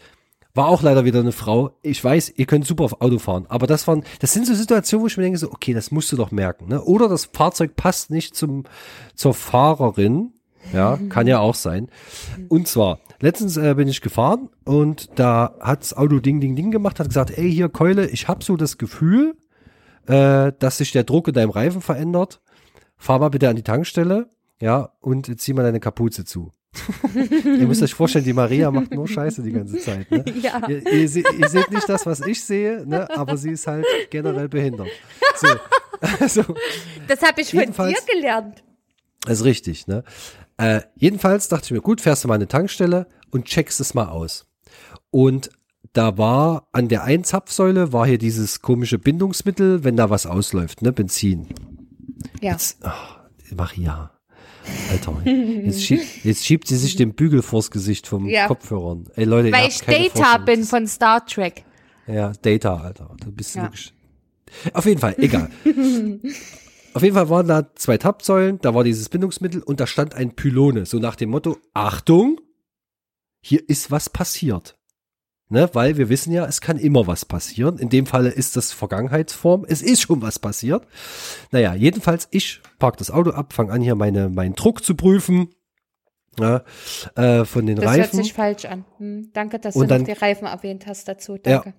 [0.53, 1.77] war auch leider wieder eine Frau.
[1.81, 5.03] Ich weiß, ihr könnt super auf Auto fahren, aber das waren, das sind so Situationen,
[5.03, 6.83] wo ich mir denke, so, okay, das musst du doch merken, ne?
[6.83, 8.65] Oder das Fahrzeug passt nicht zum,
[9.15, 10.33] zur Fahrerin.
[10.73, 11.87] Ja, kann ja auch sein.
[12.47, 16.71] Und zwar, letztens äh, bin ich gefahren und da hat das Auto Ding, Ding, Ding
[16.71, 19.35] gemacht, hat gesagt, ey, hier Keule, ich habe so das Gefühl,
[20.07, 22.41] äh, dass sich der Druck in deinem Reifen verändert.
[22.97, 24.27] Fahr mal bitte an die Tankstelle,
[24.61, 26.51] ja, und zieh mal deine Kapuze zu.
[27.15, 30.09] ihr müsst euch vorstellen, die Maria macht nur Scheiße die ganze Zeit.
[30.11, 30.23] Ne?
[30.41, 30.61] Ja.
[30.67, 33.07] Ihr, ihr, se- ihr seht nicht das, was ich sehe, ne?
[33.17, 34.89] aber sie ist halt generell behindert.
[35.35, 35.47] So.
[36.21, 36.43] Also,
[37.09, 38.63] Das habe ich von dir gelernt.
[39.23, 40.05] das ist richtig, ne?
[40.59, 43.93] Äh, jedenfalls dachte ich mir, gut, fährst du mal an eine Tankstelle und checkst es
[43.93, 44.45] mal aus.
[45.09, 45.49] Und
[45.93, 50.81] da war an der einen Zapfsäule war hier dieses komische Bindungsmittel, wenn da was ausläuft,
[50.81, 50.91] ne?
[50.91, 51.47] Benzin.
[52.41, 52.51] Ja.
[52.51, 53.19] Jetzt, ach,
[53.55, 54.11] Maria.
[54.91, 58.47] Alter, jetzt, schieb, jetzt schiebt sie sich den Bügel vors Gesicht vom Ja.
[58.47, 59.05] Kopfhörern.
[59.15, 60.45] Ey Leute, Weil ich Data Vorstellung.
[60.45, 61.63] bin von Star Trek.
[62.05, 63.15] Ja, Data, Alter.
[63.23, 63.63] Du bist Ja.
[63.63, 63.93] wirklich.
[64.73, 65.49] Auf jeden Fall, egal.
[66.93, 70.35] Auf jeden Fall waren da zwei Tapsäulen, da war dieses Bindungsmittel und da stand ein
[70.35, 72.41] Pylone, so nach dem Motto, Achtung,
[73.41, 74.75] hier ist was passiert.
[75.51, 77.79] Ne, weil wir wissen ja, es kann immer was passieren.
[77.79, 79.65] In dem Falle ist das Vergangenheitsform.
[79.67, 80.85] Es ist schon was passiert.
[81.49, 85.49] Naja, jedenfalls, ich park das Auto ab, fange an, hier meine, meinen Druck zu prüfen.
[86.39, 86.63] Ja,
[87.15, 88.23] äh, von den Das hört Reifen.
[88.23, 88.85] sich falsch an.
[88.99, 91.37] Hm, danke, dass Und du dann- noch die Reifen erwähnt hast dazu.
[91.41, 91.73] Danke.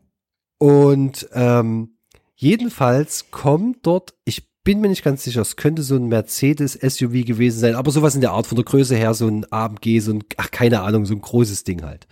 [0.59, 1.97] Und ähm,
[2.35, 7.25] jedenfalls kommt dort, ich bin mir nicht ganz sicher, es könnte so ein Mercedes SUV
[7.25, 10.13] gewesen sein, aber sowas in der Art von der Größe her, so ein AMG, so
[10.13, 12.07] ein, ach keine Ahnung, so ein großes Ding halt.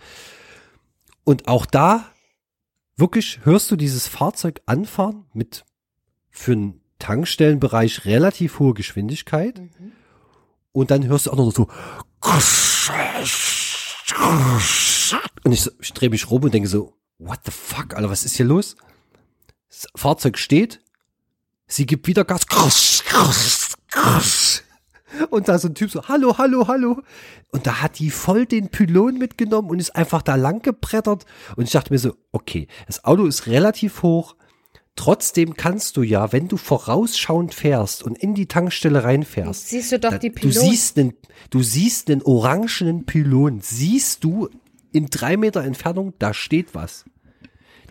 [1.23, 2.05] Und auch da
[2.95, 5.63] wirklich hörst du dieses Fahrzeug anfahren mit
[6.29, 9.61] für einen Tankstellenbereich relativ hohe Geschwindigkeit.
[10.71, 11.67] Und dann hörst du auch noch so
[15.43, 18.25] und ich, so, ich drehe mich rum und denke so, what the fuck, Alter, was
[18.25, 18.75] ist hier los?
[19.69, 20.81] Das Fahrzeug steht,
[21.69, 22.45] sie gibt wieder Gas.
[25.31, 27.01] Und da so ein Typ so, hallo, hallo, hallo.
[27.51, 31.25] Und da hat die voll den Pylon mitgenommen und ist einfach da lang gebrettert.
[31.55, 34.35] Und ich dachte mir so, okay, das Auto ist relativ hoch.
[34.95, 39.99] Trotzdem kannst du ja, wenn du vorausschauend fährst und in die Tankstelle reinfährst, Siehst du
[39.99, 40.59] doch da- die Du Piloten.
[40.69, 41.13] siehst einen,
[41.49, 43.61] du siehst einen orangenen Pylon.
[43.61, 44.49] Siehst du
[44.91, 47.05] in drei Meter Entfernung, da steht was.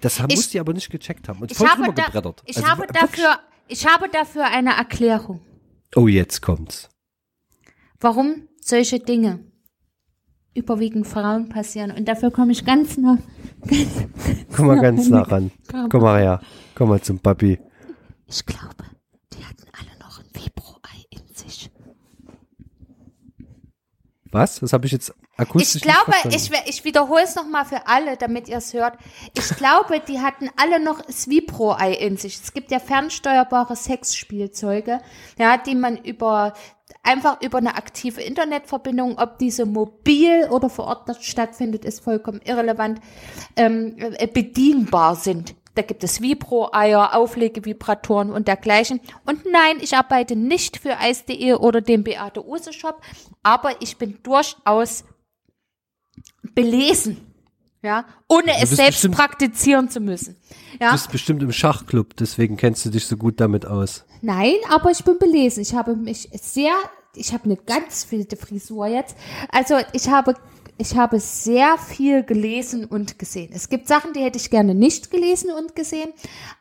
[0.03, 1.41] Das haben, Ich- musst du aber nicht gecheckt haben.
[1.41, 2.43] Und ich voll habe, da, gebrettert.
[2.47, 3.39] ich, Also habe dafür,
[3.69, 5.41] ich habe dafür eine Erklärung.
[5.95, 6.89] Oh, jetzt kommt's.
[8.01, 9.49] Warum solche Dinge?
[10.59, 11.91] überwiegend Frauen passieren.
[11.91, 13.19] Und dafür komme ich ganz nah.
[14.55, 15.51] Komm mal ganz nah ran.
[15.89, 16.41] Komm mal her.
[16.75, 17.59] Komm mal zum Papi.
[18.27, 18.85] Ich glaube,
[19.33, 21.71] die hatten alle noch ein Vibro-Ei in sich.
[24.31, 24.61] Was?
[24.61, 28.49] Das habe ich jetzt akustisch Ich glaube, ich, ich wiederhole es nochmal für alle, damit
[28.49, 28.99] ihr es hört.
[29.35, 32.41] Ich glaube, die hatten alle noch das Vibro-Ei in sich.
[32.43, 35.01] Es gibt ja fernsteuerbare Sexspielzeuge,
[35.39, 36.53] ja, die man über
[37.03, 43.01] einfach über eine aktive Internetverbindung, ob diese mobil oder vor Ort stattfindet, ist vollkommen irrelevant,
[43.57, 45.55] ähm, äh, bedienbar sind.
[45.75, 49.01] Da gibt es Vibro-Eier, Auflegevibratoren und dergleichen.
[49.25, 53.01] Und nein, ich arbeite nicht für Eis.de oder den Beate Use Shop,
[53.45, 55.05] aber ich bin durchaus
[56.55, 57.19] belesen.
[57.81, 60.35] Ja, ohne es selbst bestimmt- praktizieren zu müssen.
[60.79, 64.05] Du Ja, bist bestimmt im Schachclub, deswegen kennst du dich so gut damit aus.
[64.21, 65.63] Nein, aber ich bin belesen.
[65.63, 66.73] Ich habe mich sehr,
[67.15, 69.17] ich habe eine ganz wilde Frisur jetzt.
[69.53, 70.35] Also ich habe,
[70.77, 73.51] ich habe sehr viel gelesen und gesehen.
[73.55, 76.11] Es gibt Sachen, die hätte ich gerne nicht gelesen und gesehen,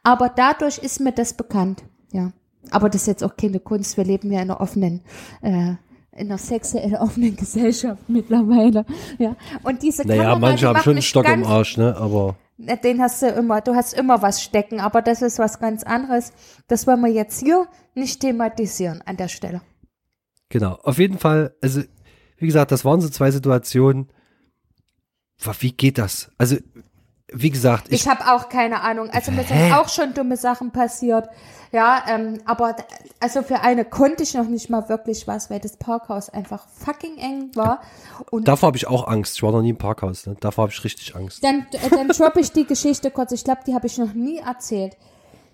[0.04, 1.82] aber dadurch ist mir das bekannt.
[2.12, 2.32] Ja,
[2.70, 3.98] aber das ist jetzt auch keine Kunst.
[3.98, 5.02] Wir leben ja in einer offenen,
[5.42, 5.74] äh,
[6.18, 8.86] in einer sexuell offenen Gesellschaft mittlerweile.
[9.18, 11.96] Ja, und diese Naja, Kamera, manche haben schon einen Stock im Arsch, ne?
[11.96, 15.84] Aber den hast du immer, du hast immer was stecken, aber das ist was ganz
[15.84, 16.34] anderes.
[16.68, 19.62] Das wollen wir jetzt hier nicht thematisieren an der Stelle.
[20.50, 20.74] genau.
[20.84, 21.82] Auf jeden Fall, also,
[22.38, 24.10] wie gesagt, das waren so zwei Situationen.
[25.60, 26.32] Wie geht das?
[26.38, 26.58] Also,
[27.34, 29.10] wie gesagt, ich, Ich habe auch keine Ahnung.
[29.10, 31.28] Also mir sind auch schon dumme Sachen passiert.
[31.74, 32.78] Ja, ähm, aber
[33.20, 37.18] also für eine konnte ich noch nicht mal wirklich was, weil das Parkhaus einfach fucking
[37.18, 37.82] eng war.
[38.32, 39.36] Und davor habe ich auch Angst.
[39.36, 40.38] Ich war noch nie im Parkhaus, ne?
[40.40, 41.44] Davor habe ich richtig Angst.
[41.44, 43.34] dann, äh, dann droppe ich die Geschichte kurz.
[43.34, 44.96] Ich glaube, die habe ich noch nie erzählt.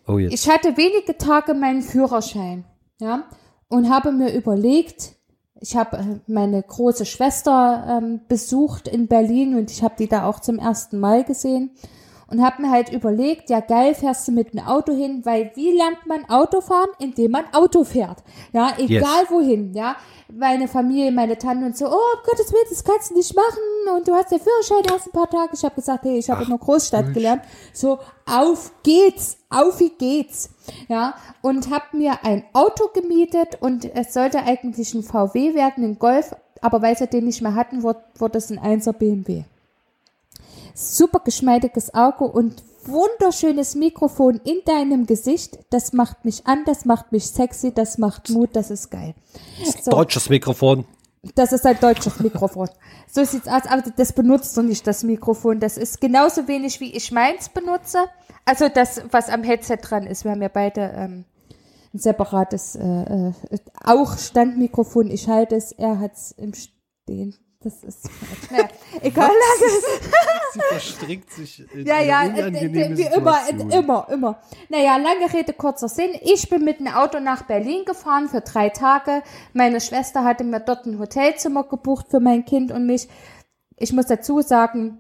[0.06, 0.34] Oh, jetzt.
[0.34, 2.66] Ich hatte wenige Tage meinen Führerschein,
[3.00, 3.24] ja,
[3.70, 5.16] und habe mir überlegt,
[5.64, 10.26] ich habe äh, meine große Schwester ähm, besucht in Berlin und ich habe die da
[10.26, 11.72] auch zum ersten Mal gesehen
[12.34, 15.72] und habe mir halt überlegt, ja geil, fährst du mit dem Auto hin, weil wie
[15.72, 16.90] lernt man Autofahren?
[16.98, 19.96] Indem man Auto fährt, ja, egal wohin, ja.
[20.36, 23.96] Meine Familie, meine Tante und so, oh um Gottes Willen, das kannst du nicht machen
[23.96, 25.52] und du hast ja Führerschein erst ein paar Tage.
[25.54, 27.44] Ich habe gesagt, hey, ich habe in einer Großstadt gelernt.
[27.72, 30.50] So, auf geht's, auf wie geht's,
[30.88, 31.14] ja.
[31.44, 36.36] Und habe mir ein Auto gemietet und es sollte eigentlich ein VW werden, ein Golf,
[36.62, 39.44] aber weil sie den nicht mehr hatten, wurde, wurde es ein 1er BMW
[40.74, 45.60] super geschmeidiges Auge und wunderschönes Mikrofon in deinem Gesicht.
[45.70, 49.16] Das macht mich an, das macht mich sexy, das macht Mut, das ist geil.
[49.82, 50.86] So, Deutsches Mikrofon.
[51.36, 52.70] das ist ein deutsches Mikrofon.
[53.10, 55.60] So sieht's aus, aber das benutzt du nicht, das Mikrofon.
[55.60, 58.00] Das ist genauso wenig, wie ich meins benutze.
[58.46, 60.26] Also das, was am Headset dran ist.
[60.26, 61.26] Wir haben ja beide ähm,
[61.94, 63.34] ein separates, äh, äh,
[63.84, 65.10] auch Standmikrofon.
[65.12, 67.36] Ich halte es, er hat's im Stehen.
[67.64, 68.10] Das ist,
[68.52, 68.68] naja,
[69.02, 69.30] egal.
[70.54, 74.42] Sie verstrickt sich in Ja, ja, äh, unangenehme wie immer, äh, immer, immer.
[74.70, 76.12] Naja, lange Rede, kurzer Sinn.
[76.22, 79.24] Ich bin mit dem Auto nach Berlin gefahren für drei Tage.
[79.54, 83.08] Meine Schwester hatte mir dort ein Hotelzimmer gebucht für mein Kind und mich.
[83.78, 85.00] Ich muss dazu sagen,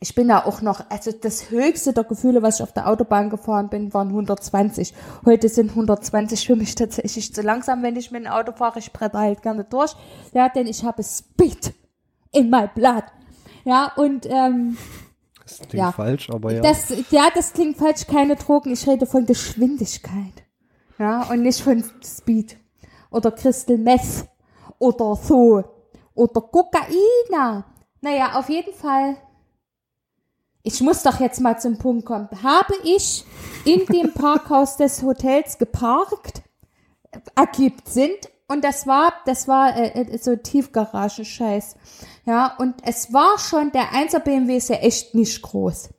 [0.00, 3.30] ich bin da auch noch, also das höchste der Gefühle, was ich auf der Autobahn
[3.30, 4.92] gefahren bin, waren 120.
[5.24, 8.80] Heute sind 120 für mich tatsächlich zu langsam, wenn ich mit dem Auto fahre.
[8.80, 9.94] Ich bretter halt gerne durch.
[10.34, 11.72] Ja, denn ich habe Speed
[12.32, 13.04] in my blood.
[13.64, 14.76] Ja, und ähm,
[15.46, 15.92] Das klingt ja.
[15.92, 16.60] falsch, aber ja.
[16.60, 18.72] das, ja, das klingt falsch, keine Drogen.
[18.72, 20.42] Ich rede von Geschwindigkeit.
[20.98, 22.56] Ja, und nicht von Speed.
[23.10, 24.26] Oder Crystal Meth.
[24.78, 25.64] Oder so.
[26.14, 27.64] Oder Kokaina.
[28.00, 29.16] Naja, auf jeden Fall.
[30.64, 32.28] Ich muss doch jetzt mal zum Punkt kommen.
[32.42, 33.24] Habe ich
[33.64, 36.42] in dem Parkhaus des Hotels geparkt?
[37.34, 38.12] Ergibt Sinn.
[38.48, 41.76] Und das war, das war äh, äh, so Tiefgaragenscheiß.
[42.24, 45.90] Ja, und es war schon, der 1er BMW ist ja echt nicht groß.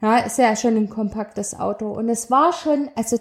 [0.00, 1.90] Ja, ist ja schon ein kompaktes Auto.
[1.90, 3.18] Und es war schon, also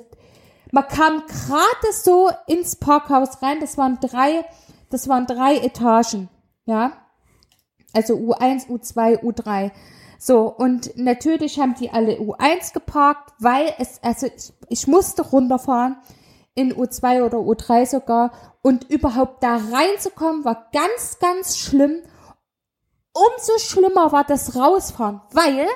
[0.72, 3.60] man kam gerade so ins Parkhaus rein.
[3.60, 4.46] Das waren drei,
[4.90, 6.30] das waren drei Etagen.
[6.66, 6.94] Ja,
[7.94, 9.72] also U1, U2, U3.
[10.18, 15.98] So, und natürlich haben die alle U1 geparkt, weil es, also ich, ich musste runterfahren
[16.56, 22.02] in U2 oder U3 sogar und überhaupt da reinzukommen war ganz, ganz schlimm.
[23.14, 25.68] Umso schlimmer war das Rausfahren, weil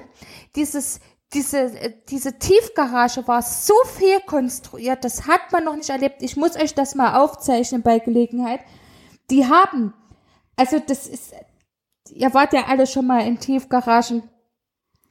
[0.56, 1.00] dieses,
[1.34, 6.22] diese, äh, diese Tiefgarage war so viel konstruiert, das hat man noch nicht erlebt.
[6.22, 8.62] Ich muss euch das mal aufzeichnen bei Gelegenheit.
[9.30, 9.94] Die haben,
[10.56, 11.34] also das ist,
[12.10, 14.24] ihr wart ja alle schon mal in Tiefgaragen.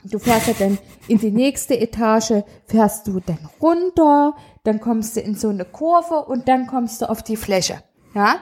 [0.03, 5.21] Du fährst ja dann in die nächste Etage, fährst du dann runter, dann kommst du
[5.21, 7.83] in so eine Kurve und dann kommst du auf die Fläche.
[8.15, 8.41] Ja?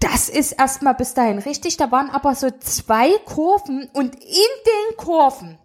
[0.00, 1.76] Das ist erstmal bis dahin richtig.
[1.76, 5.58] Da waren aber so zwei Kurven und in den Kurven,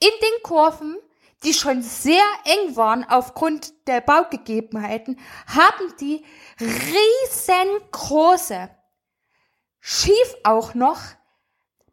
[0.00, 0.96] in den Kurven,
[1.44, 6.24] die schon sehr eng waren aufgrund der Baugegebenheiten, haben die
[6.60, 8.68] riesengroße,
[9.80, 11.00] schief auch noch,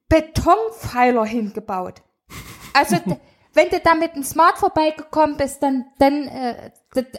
[0.07, 2.01] Betonpfeiler hingebaut.
[2.73, 2.97] Also
[3.53, 6.71] wenn du da mit dem Smart vorbeigekommen bist, dann, dann äh,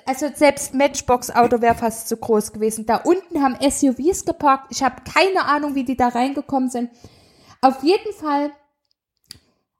[0.04, 2.86] also selbst Matchbox-Auto wäre fast zu groß gewesen.
[2.86, 4.66] Da unten haben SUVs geparkt.
[4.70, 6.90] Ich habe keine Ahnung, wie die da reingekommen sind.
[7.60, 8.50] Auf jeden Fall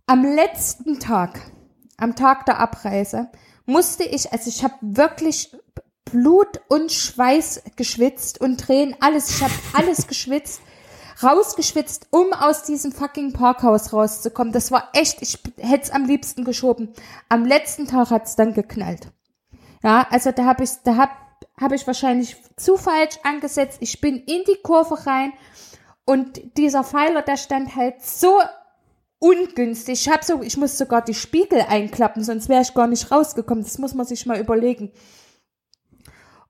[0.07, 1.40] am letzten Tag,
[1.96, 3.31] am Tag der Abreise,
[3.66, 5.57] musste ich, also ich habe wirklich
[6.05, 10.61] Blut und Schweiß geschwitzt und Tränen, alles, ich habe alles geschwitzt
[11.22, 14.53] rausgeschwitzt, um aus diesem fucking Parkhaus rauszukommen.
[14.53, 16.92] Das war echt, ich hätte es am liebsten geschoben.
[17.29, 19.09] Am letzten Tag hat's dann geknallt.
[19.82, 21.10] Ja, also da habe ich, da hab,
[21.58, 23.78] hab ich wahrscheinlich zu falsch angesetzt.
[23.80, 25.32] Ich bin in die Kurve rein
[26.04, 28.40] und dieser Pfeiler, der stand halt so
[29.20, 30.06] ungünstig.
[30.06, 33.64] Ich habe so, ich muss sogar die Spiegel einklappen, sonst wäre ich gar nicht rausgekommen.
[33.64, 34.90] Das muss man sich mal überlegen.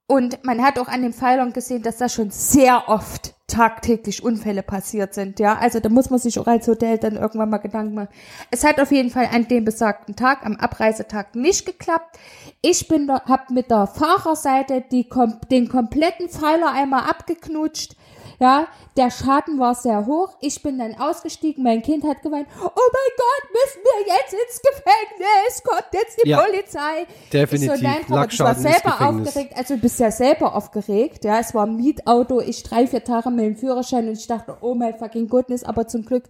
[0.06, 4.62] Und man hat auch an den Pfeilern gesehen, dass da schon sehr oft tagtäglich Unfälle
[4.62, 5.56] passiert sind, ja.
[5.58, 8.08] Also da muss man sich auch als Hotel dann irgendwann mal Gedanken machen.
[8.50, 12.18] Es hat auf jeden Fall an dem besagten Tag, am Abreisetag nicht geklappt.
[12.62, 15.08] Ich bin da, hab mit der Fahrerseite die,
[15.50, 17.94] den kompletten Pfeiler einmal abgeknutscht
[18.40, 20.30] ja, der Schaden war sehr hoch.
[20.40, 21.62] Ich bin dann ausgestiegen.
[21.62, 22.48] Mein Kind hat geweint.
[22.58, 25.62] Oh mein Gott, müssen wir jetzt ins Gefängnis?
[25.62, 27.06] Kommt jetzt die ja, Polizei?
[27.30, 27.74] Definitiv.
[27.74, 29.52] Ich so, nein, Robert, ich war selber aufgeregt.
[29.56, 31.22] Also du bist ja selber aufgeregt.
[31.24, 32.40] Ja, es war ein Mietauto.
[32.40, 35.62] Ich drei, vier Tage mit dem Führerschein und ich dachte, oh mein fucking goodness.
[35.62, 36.24] Aber zum Glück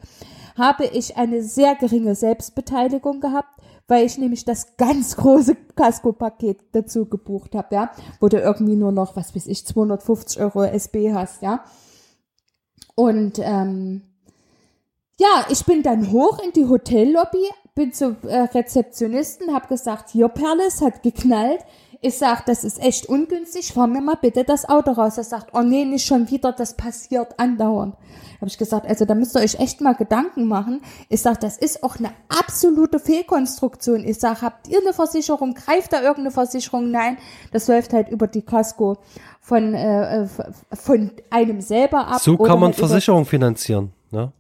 [0.59, 3.55] habe ich eine sehr geringe Selbstbeteiligung gehabt
[3.91, 8.93] weil ich nämlich das ganz große Casco-Paket dazu gebucht habe, ja, wo du irgendwie nur
[8.93, 11.65] noch, was weiß ich, 250 Euro SB hast, ja.
[12.95, 14.03] Und ähm,
[15.19, 20.29] ja, ich bin dann hoch in die Hotellobby, bin zur äh, Rezeptionisten, habe gesagt, hier
[20.29, 21.61] Perle, es hat geknallt.
[22.03, 25.19] Ich sag, das ist echt ungünstig, fahr mir mal bitte das Auto raus.
[25.19, 27.95] Er sagt, oh nee, nicht schon wieder, das passiert andauernd.
[28.37, 30.81] Habe ich gesagt, also da müsst ihr euch echt mal Gedanken machen.
[31.11, 34.03] Ich sag, das ist auch eine absolute Fehlkonstruktion.
[34.03, 35.53] Ich sag, habt ihr eine Versicherung?
[35.53, 36.91] Greift da irgendeine Versicherung?
[36.91, 37.19] Nein,
[37.53, 38.97] das läuft halt über die Casco
[39.43, 40.27] von, äh,
[40.73, 42.21] von einem selber ab.
[42.21, 44.33] So kann man halt Versicherung finanzieren, ne?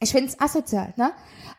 [0.00, 1.10] Ich finde es asozial, ne?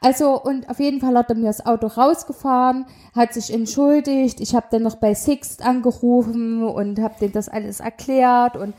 [0.02, 4.40] Also, und auf jeden Fall hat er mir das Auto rausgefahren, hat sich entschuldigt.
[4.40, 8.56] Ich habe dann noch bei Sixt angerufen und habe denen das alles erklärt.
[8.56, 8.76] Und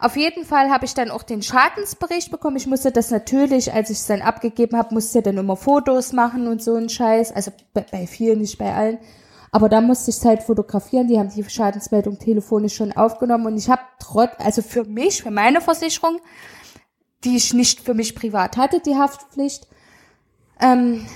[0.00, 2.56] auf jeden Fall habe ich dann auch den Schadensbericht bekommen.
[2.56, 6.48] Ich musste das natürlich, als ich es dann abgegeben habe, musste dann immer Fotos machen
[6.48, 7.30] und so ein Scheiß.
[7.30, 8.98] Also bei, bei vielen, nicht bei allen.
[9.52, 11.06] Aber da musste ich es halt fotografieren.
[11.06, 13.46] Die haben die Schadensmeldung telefonisch schon aufgenommen.
[13.46, 16.18] Und ich habe trotz, also für mich, für meine Versicherung,
[17.24, 19.66] die ich nicht für mich privat hatte, die Haftpflicht,
[20.60, 21.06] ähm,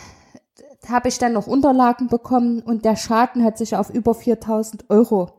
[0.88, 5.30] habe ich dann noch Unterlagen bekommen und der Schaden hat sich auf über 4000 Euro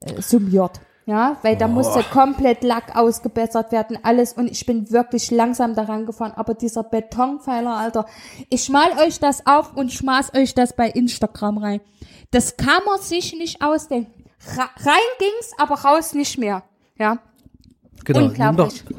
[0.00, 0.80] äh, summiert.
[1.06, 4.32] Ja, weil da musste komplett Lack ausgebessert werden, alles.
[4.32, 6.32] Und ich bin wirklich langsam daran gefahren.
[6.34, 8.06] Aber dieser Betonpfeiler, Alter,
[8.48, 11.80] ich schmal euch das auf und schmaß euch das bei Instagram rein.
[12.30, 14.24] Das kann man sich nicht ausdenken.
[14.56, 16.62] rein ging's, aber raus nicht mehr.
[16.98, 17.18] Ja.
[18.04, 18.24] Genau.
[18.24, 18.84] Unglaublich.
[18.84, 18.96] Doch,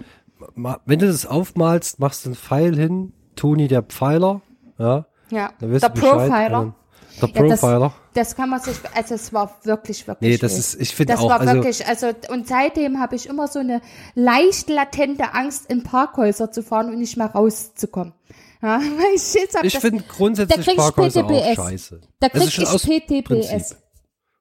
[0.55, 4.41] wenn du das aufmalst, machst du einen Pfeil hin, Toni der Pfeiler,
[4.77, 5.05] ja.
[5.29, 6.75] Ja, der Profiler.
[7.21, 7.79] Der Profiler.
[7.79, 7.79] Ja,
[8.13, 10.31] das, das, kann man sich, also es war wirklich, wirklich.
[10.31, 11.21] Nee, das ist, ich finde auch.
[11.21, 13.81] Das war also, wirklich, also, und seitdem habe ich immer so eine
[14.13, 18.13] leicht latente Angst, in Parkhäuser zu fahren und nicht mehr rauszukommen.
[18.61, 21.59] Ja, weil ich jetzt ich finde grundsätzlich Parkhäuser PTBS.
[21.59, 22.01] auch scheiße.
[22.19, 23.77] Da krieg ich PTBS.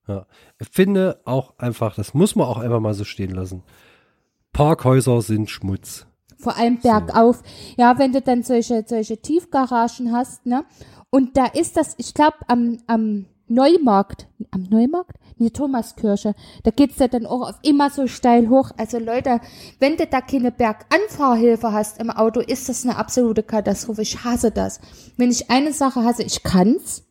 [0.06, 0.26] Ja.
[0.58, 3.62] Ich finde auch einfach, das muss man auch einfach mal so stehen lassen.
[4.54, 6.06] Parkhäuser sind Schmutz.
[6.38, 7.38] Vor allem bergauf.
[7.38, 7.42] So.
[7.76, 10.64] Ja, wenn du dann solche, solche Tiefgaragen hast, ne?
[11.10, 15.16] Und da ist das, ich glaube, am, am Neumarkt, am Neumarkt?
[15.36, 16.34] Nee, Thomaskirche.
[16.62, 18.70] Da geht's ja dann auch auf immer so steil hoch.
[18.76, 19.40] Also Leute,
[19.80, 24.02] wenn du da keine Berganfahrhilfe hast im Auto, ist das eine absolute Katastrophe.
[24.02, 24.80] Ich hasse das.
[25.16, 27.02] Wenn ich eine Sache hasse, ich kann's.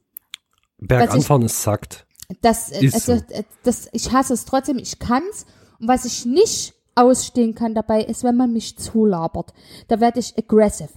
[0.78, 2.08] Berganfahren ist sackt.
[2.42, 3.44] Das, ist also, so.
[3.64, 5.46] das, ich hasse es trotzdem, ich kann's.
[5.80, 9.54] Und was ich nicht ausstehen kann dabei, ist, wenn man mich zulabert.
[9.88, 10.90] Da werde ich aggressive.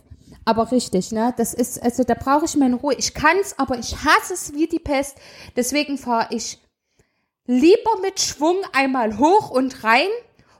[0.44, 1.34] Aber richtig, ne?
[1.36, 2.94] Das ist, also da brauche ich meine Ruhe.
[2.94, 5.16] Ich kann's, aber ich hasse es wie die Pest.
[5.56, 6.58] Deswegen fahre ich
[7.46, 10.08] lieber mit Schwung einmal hoch und rein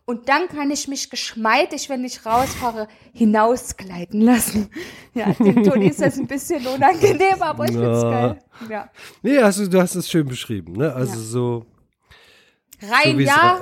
[0.05, 4.70] und dann kann ich mich geschmeidig, wenn ich rausfahre, hinausgleiten lassen.
[5.14, 8.39] Ja, dem Toni ist das ein bisschen unangenehm, aber ich find's geil.
[8.70, 8.91] Ja.
[9.22, 10.93] Nee, also du hast es schön beschrieben, ne?
[10.93, 11.18] Also ja.
[11.18, 11.66] so
[12.82, 13.61] rein, so ja.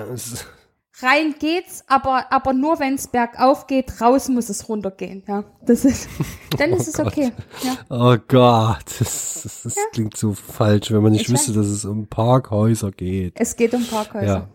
[1.03, 5.45] Rein geht's, aber, aber nur wenn es bergauf geht, raus muss es runtergehen, ja.
[5.67, 6.09] Das ist,
[6.59, 7.07] dann ist es Gott.
[7.09, 7.33] okay.
[7.63, 7.77] Ja.
[7.89, 11.85] Oh Gott, das, das, das klingt so falsch, wenn man nicht Ich wüsste, dass es
[11.85, 13.35] um Parkhäuser geht.
[13.39, 14.27] Es geht um Parkhäuser.
[14.27, 14.49] Ja.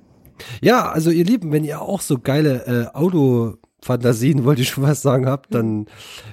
[0.62, 5.02] Ja, also ihr Lieben, wenn ihr auch so geile äh, Autofantasien, wollte ich schon was
[5.02, 5.88] sagen, habt, dann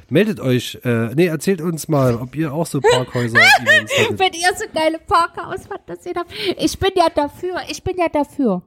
[0.09, 4.19] meldet euch, äh, nee, erzählt uns mal, ob ihr auch so Parkhäuser-Events hattet.
[4.21, 6.33] Wenn ihr so geile Parkhausfantasien habt.
[6.57, 8.63] Ich bin ja dafür, ich bin ja dafür.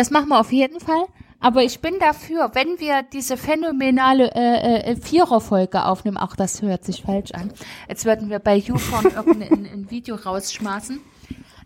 [0.00, 1.04] Das machen wir auf jeden Fall.
[1.40, 6.86] Aber ich bin dafür, wenn wir diese phänomenale äh, äh, Viererfolge aufnehmen, auch das hört
[6.86, 7.52] sich falsch an,
[7.86, 11.00] als würden wir bei YouPorn irgendein ein Video rausschmeißen.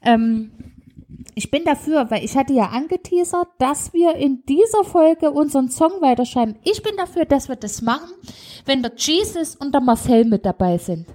[0.02, 0.50] Ähm,
[1.36, 6.00] ich bin dafür, weil ich hatte ja angeteasert, dass wir in dieser Folge unseren Song
[6.00, 6.56] weiterschreiben.
[6.64, 8.10] Ich bin dafür, dass wir das machen,
[8.66, 11.06] wenn der Jesus und der Marcel mit dabei sind.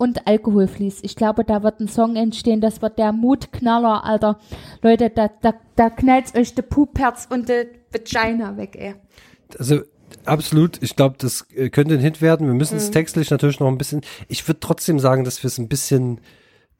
[0.00, 1.04] Und Alkohol fließt.
[1.04, 4.38] Ich glaube, da wird ein Song entstehen, das wird der Mutknaller, Alter.
[4.80, 8.94] Leute, da, da, da knallt euch der Pupherz und die Vagina weg, ey.
[9.58, 9.82] Also
[10.24, 12.46] absolut, ich glaube, das äh, könnte ein Hit werden.
[12.46, 12.80] Wir müssen Mhm.
[12.80, 14.00] es textlich natürlich noch ein bisschen.
[14.28, 16.22] Ich würde trotzdem sagen, dass wir es ein bisschen,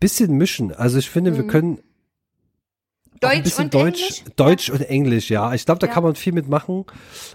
[0.00, 0.72] bisschen mischen.
[0.72, 3.20] Also ich finde, wir können ein Mhm.
[3.20, 4.24] Deutsch bisschen und Deutsch, Englisch?
[4.36, 5.52] Deutsch und Englisch, ja.
[5.52, 5.92] Ich glaube, da Ja.
[5.92, 6.86] kann man viel mitmachen.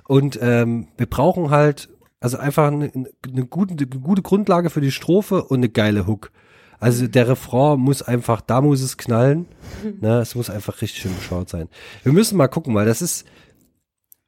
[0.07, 1.89] Und ähm, wir brauchen halt,
[2.25, 6.31] also einfach eine, eine, gute, eine gute Grundlage für die Strophe und eine geile Hook.
[6.79, 9.45] Also der Refrain muss einfach, da muss es knallen.
[10.01, 11.69] ne, es muss einfach richtig schön geschaut sein.
[12.01, 13.25] Wir müssen mal gucken, weil das ist,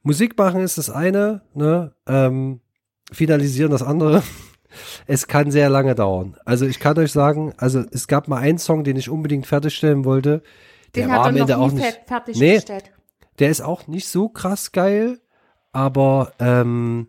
[0.03, 2.61] Musik machen ist das eine, ne, ähm,
[3.11, 4.21] finalisieren das andere.
[5.07, 6.37] Es kann sehr lange dauern.
[6.45, 10.05] Also ich kann euch sagen, also es gab mal einen Song, den ich unbedingt fertigstellen
[10.05, 10.43] wollte.
[10.93, 11.83] Der Den war hat am er Ende auch nicht.
[11.83, 12.61] fer- fertig Nee.
[13.39, 15.19] Der ist auch nicht so krass geil,
[15.71, 17.07] aber ähm,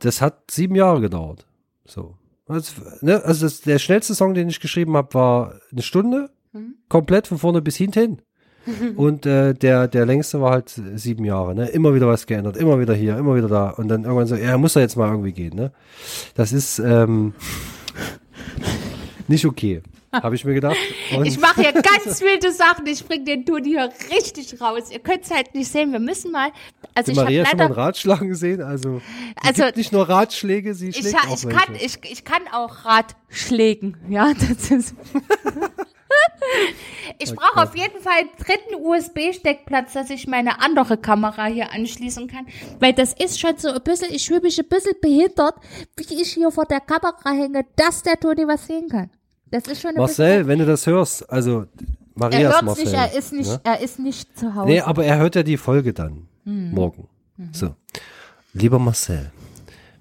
[0.00, 1.46] das hat sieben Jahre gedauert.
[1.86, 2.14] So.
[2.46, 2.72] Also,
[3.02, 6.76] ne, also das, der schnellste Song, den ich geschrieben habe, war eine Stunde, Mhm.
[6.88, 8.22] komplett von vorne bis hinten.
[8.96, 11.68] Und äh, der, der längste war halt sieben Jahre, ne?
[11.68, 13.70] Immer wieder was geändert, immer wieder hier, immer wieder da.
[13.70, 15.72] Und dann irgendwann so, ja, muss da jetzt mal irgendwie gehen, ne?
[16.34, 17.34] Das ist ähm,
[19.28, 19.82] nicht okay,
[20.12, 20.76] habe ich mir gedacht.
[21.16, 22.86] Und Ich mache hier ganz wilde Sachen.
[22.86, 24.90] Ich bring den Toni hier richtig raus.
[24.90, 25.92] Ihr könnt es halt nicht sehen.
[25.92, 26.50] Wir müssen mal.
[26.98, 29.00] Also ich habe Maria schon mal Ratschlagen gesehen, also,
[29.42, 32.84] Also- nicht nur Ratschläge, sie Ich, schlägt ha- auch ich, kann, ich, ich kann auch
[32.84, 33.96] Ratschlägen.
[34.08, 34.94] Ja, das ist.
[37.18, 42.28] ich brauche auf jeden Fall einen dritten USB-Steckplatz, dass ich meine andere Kamera hier anschließen
[42.28, 42.46] kann.
[42.80, 45.54] Weil das ist schon so ein bisschen, ich fühle mich ein bisschen behindert,
[45.96, 49.10] wie ich hier vor der Kamera hänge, dass der Toni was sehen kann.
[49.50, 51.64] Das ist schon ein Marcel, wenn du das hörst, also.
[52.14, 52.84] Marias Er hört Marcel.
[52.84, 53.60] nicht, er ist nicht, Ne?
[53.62, 54.66] er ist nicht zu Hause.
[54.68, 57.08] Nee, aber er hört ja die Folge dann morgen.
[57.52, 57.74] So.
[58.52, 59.30] Lieber Marcel,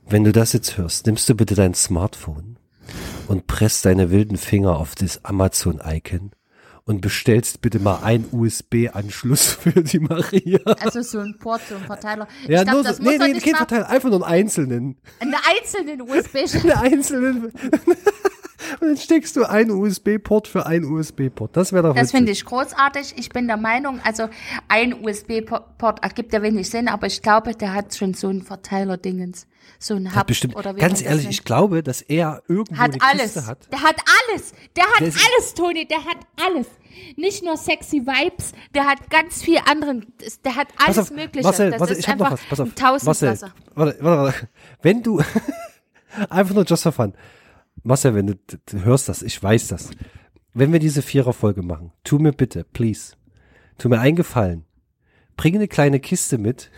[0.09, 2.57] wenn du das jetzt hörst, nimmst du bitte dein Smartphone
[3.27, 6.31] und presst deine wilden Finger auf das Amazon-Icon
[6.85, 10.59] und bestellst bitte mal einen USB-Anschluss für die Maria.
[10.79, 12.27] Also so ein Port, so ein Verteiler.
[12.47, 14.97] Ja, glaub, nur so, nee, nee, kein Verteiler, einfach nur einen einzelnen.
[15.19, 16.79] einen einzelnen USB-Stecker.
[16.81, 17.51] Einen einzelnen.
[18.79, 21.55] Und dann steckst du einen USB-Port für einen USB-Port.
[21.55, 23.13] Das wäre doch Das finde ich großartig.
[23.17, 24.29] Ich bin der Meinung, also
[24.67, 29.47] ein USB-Port ergibt ja wenig Sinn, aber ich glaube, der hat schon so ein Verteiler-Dingens.
[29.79, 32.93] So ein Hat Hub bestimmt, oder wie ganz ehrlich, ich glaube, dass er irgendwo hat
[32.93, 33.33] eine alles.
[33.33, 33.71] Kiste hat.
[33.71, 33.95] Der hat
[34.29, 34.53] alles.
[34.75, 35.87] Der hat Der alles, Toni.
[35.87, 36.67] Der hat alles.
[37.15, 40.13] Nicht nur sexy Vibes, der hat ganz viel anderen.
[40.43, 41.43] Der hat alles auf, Mögliche.
[41.43, 42.57] Marcel, das Marcel, ist ich hab noch einfach was.
[42.59, 43.05] Pass auf.
[43.05, 44.49] Marcel, warte, warte, warte.
[44.81, 45.21] Wenn du,
[46.29, 47.13] einfach nur just for fun.
[47.83, 48.35] Marcel, wenn du,
[48.83, 49.91] hörst das, ich weiß das.
[50.53, 53.13] Wenn wir diese Vierer-Folge machen, tu mir bitte, please,
[53.77, 54.65] tu mir einen Gefallen.
[55.35, 56.71] Bring eine kleine Kiste mit,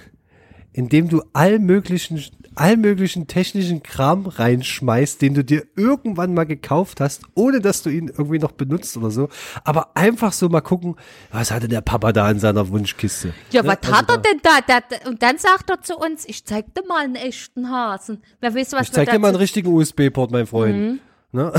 [0.72, 2.24] in dem du all möglichen,
[2.56, 7.90] all möglichen technischen Kram reinschmeißt, den du dir irgendwann mal gekauft hast, ohne dass du
[7.90, 9.30] ihn irgendwie noch benutzt oder so.
[9.64, 10.96] Aber einfach so mal gucken,
[11.32, 13.34] was hatte der Papa da in seiner Wunschkiste.
[13.52, 13.70] Ja, Ne?
[13.70, 14.60] was Also hat er denn da?
[14.68, 18.22] Da- Und dann sagt er zu uns, ich zeig dir mal einen echten Hasen.
[18.40, 20.76] Wer weiß, was Ich zeig dir mal einen richtigen USB-Port, mein Freund.
[20.78, 21.00] Mhm.
[21.32, 21.54] Ne?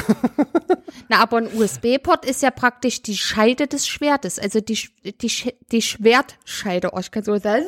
[1.09, 5.83] Na, aber ein USB-Port ist ja praktisch die Scheide des Schwertes, also die, die, die
[5.83, 7.65] Schwertscheide, oh, ich kann so sagen,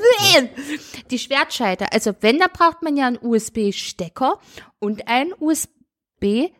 [1.11, 1.93] die Schwertscheide.
[1.93, 4.39] Also wenn, da braucht man ja einen USB-Stecker
[4.81, 6.51] und einen USB-Port.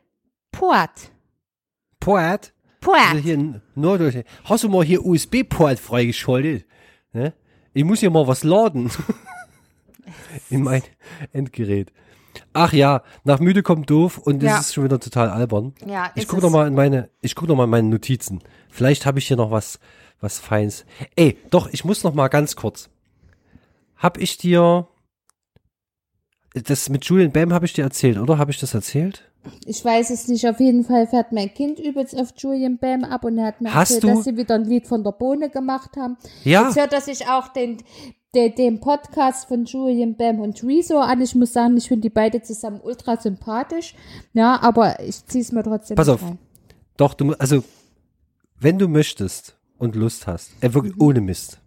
[1.99, 2.53] Port.
[2.81, 3.01] Port.
[3.11, 4.27] Also hier Norddeutschland.
[4.45, 6.67] Hast du mal hier USB-Port freigeschaltet?
[7.13, 7.33] Ne?
[7.75, 8.91] Ich muss hier mal was laden.
[10.51, 10.83] in mein
[11.33, 11.93] Endgerät.
[12.55, 14.59] Ach ja, nach müde kommt doof und das Ja.
[14.61, 15.75] ist schon wieder total albern.
[15.87, 16.43] Ja, Ich gucke es.
[16.45, 18.41] noch mal in meine, ich gucke noch mal in meine Notizen.
[18.69, 19.79] Vielleicht habe ich hier noch was,
[20.21, 20.85] was Feins.
[21.17, 22.91] Ey, doch, ich muss noch mal ganz kurz.
[23.97, 24.87] Hab ich dir,
[26.55, 28.37] das mit Julian Bam habe ich dir erzählt, oder?
[28.39, 29.29] Habe ich das erzählt?
[29.67, 33.25] ich weiß es nicht, auf jeden Fall fährt mein Kind übelst auf Julian Bam ab
[33.25, 35.51] und er hat mir Hast erzählt, du- dass sie wieder ein Lied von der Bohne
[35.51, 36.17] gemacht haben.
[36.45, 36.67] Ja.
[36.67, 37.79] Jetzt hört er sich auch den,
[38.35, 41.21] den, den Podcast von Julian Bam und Rezo an.
[41.21, 43.95] Ich muss sagen, ich finde die beide zusammen ultra sympathisch.
[44.33, 46.23] Ja, aber ich zieh's mir trotzdem Pass auf.
[46.23, 46.39] rein.
[46.97, 47.63] Doch, du, also,
[48.59, 51.59] wenn du möchtest und Lust hast, äh, wirklich ohne Mist.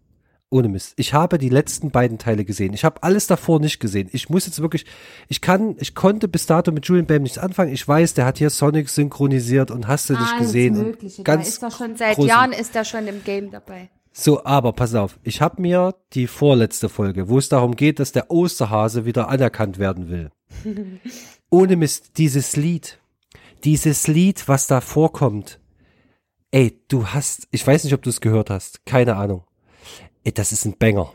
[0.50, 0.94] Ohne Mist.
[0.96, 2.74] Ich habe die letzten beiden Teile gesehen.
[2.74, 4.10] Ich habe alles davor nicht gesehen.
[4.14, 4.86] Ich muss jetzt wirklich,
[5.28, 7.74] ich kann, ich konnte bis dato mit Julian Bam nichts anfangen.
[7.74, 10.78] Ich weiß, der hat hier Sonic synchronisiert und hast du nicht Alles gesehen.
[10.78, 11.24] Mögliche.
[11.24, 13.90] Ganz da ist er schon seit Jahren ist er schon im Game dabei.
[14.18, 18.14] So, aber pass auf, ich habe mir die vorletzte Folge, wo es darum geht, dass
[18.14, 20.32] der Osterhase wieder anerkannt werden will.
[21.50, 22.98] Ohne Mist, dieses Lied,
[23.66, 25.60] dieses Lied, was da vorkommt.
[26.52, 29.44] Ey, du hast, ich weiß nicht, ob du es gehört hast, keine Ahnung.
[30.24, 31.12] Ey, das ist ein Banger.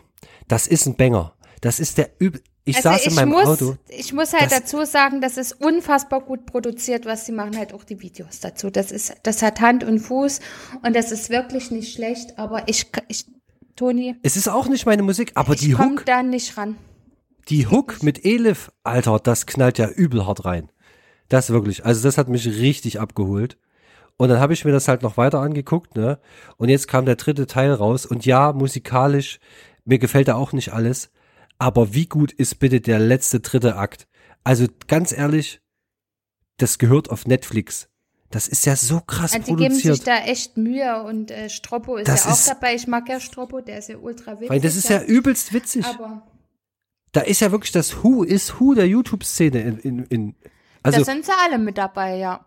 [0.46, 1.32] Das ist ein Banger.
[1.62, 3.76] Das ist der üb ich Also saß in meinem muss, Auto.
[3.88, 7.84] Ich muss halt dazu sagen, das ist unfassbar gut produziert, was sie machen halt auch
[7.84, 8.70] die Videos dazu.
[8.70, 10.40] Das ist, das hat Hand und Fuß
[10.82, 13.26] und das ist wirklich nicht schlecht, aber ich, ich
[13.76, 16.76] Toni, Es ist auch nicht meine Musik, aber ich die Hook, da nicht ran.
[17.48, 20.70] Die Hook mit Elif, Alter, das knallt ja übel hart rein.
[21.30, 21.86] Das wirklich.
[21.86, 23.56] Also das hat mich richtig abgeholt.
[24.18, 26.18] Und dann habe ich mir das halt noch weiter angeguckt, ne?
[26.58, 28.04] Und jetzt kam der dritte Teil raus.
[28.04, 29.40] Und ja, musikalisch,
[29.86, 31.10] mir gefällt da auch nicht alles.
[31.60, 34.08] Aber wie gut ist bitte der letzte dritte Akt?
[34.44, 35.60] Also ganz ehrlich,
[36.56, 37.88] das gehört auf Netflix.
[38.30, 40.06] Das ist ja so krass Also die geben sich produziert.
[40.08, 42.74] da echt Mühe und äh, Stroppo ist Das ja auch ist- dabei.
[42.74, 44.50] Ich mag ja Stroppo, der ist ja ultra witzig.
[44.50, 45.84] Weil das ist ja übelst witzig.
[45.84, 46.22] Aber
[47.12, 50.34] Da ist ja wirklich das Who is Who der YouTube-Szene in, in, in
[50.82, 52.46] also da sind sie alle mit dabei, ja.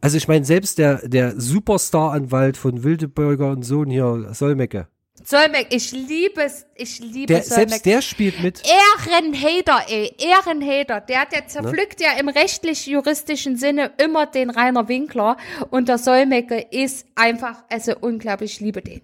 [0.00, 4.88] Also ich meine, selbst der, der Superstar-Anwalt von Wildeburger und Sohn hier, Solmecke,
[5.24, 7.70] Solmecke, ich liebe es, ich liebe der, Solmecke.
[7.70, 8.62] selbst der spielt mit.
[9.08, 11.00] Ehrenhater, ey, Ehrenhater.
[11.00, 15.36] Der, der zerpflückt ja im rechtlich-juristischen Sinne immer den Rainer Winkler
[15.70, 19.00] und der Solmecke ist einfach, also unglaublich, ich liebe den.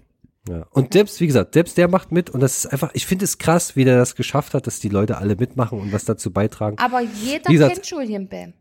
[0.48, 0.66] Ja.
[0.70, 3.38] Und selbst, wie gesagt, selbst der macht mit und das ist einfach, ich finde es
[3.38, 6.78] krass, wie der das geschafft hat, dass die Leute alle mitmachen und was dazu beitragen.
[6.78, 8.54] Aber jeder gesagt- kennt Julian Bam.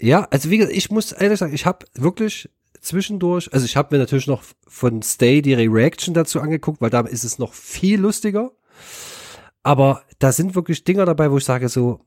[0.00, 2.50] Ja, also wie gesagt, ich muss ehrlich sagen, ich habe wirklich
[2.84, 7.00] zwischendurch, also ich habe mir natürlich noch von Stay die Reaction dazu angeguckt, weil da
[7.00, 8.52] ist es noch viel lustiger.
[9.62, 12.00] Aber da sind wirklich Dinger dabei, wo ich sage so,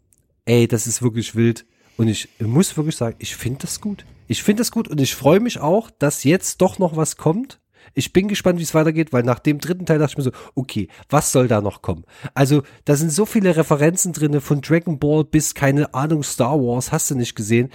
[0.45, 1.65] ey, das ist wirklich wild.
[1.97, 4.05] Und ich muss wirklich sagen, ich finde das gut.
[4.28, 7.59] Ich finde das gut und ich freue mich auch, dass jetzt doch noch was kommt.
[7.93, 10.32] Ich bin gespannt, wie es weitergeht, weil nach dem dritten Teil dachte ich mir so,
[10.55, 12.03] okay, was soll da noch kommen?
[12.34, 16.91] Also, da sind so viele Referenzen drinne von Dragon Ball bis, keine Ahnung, Star Wars,
[16.91, 17.71] hast du nicht gesehen.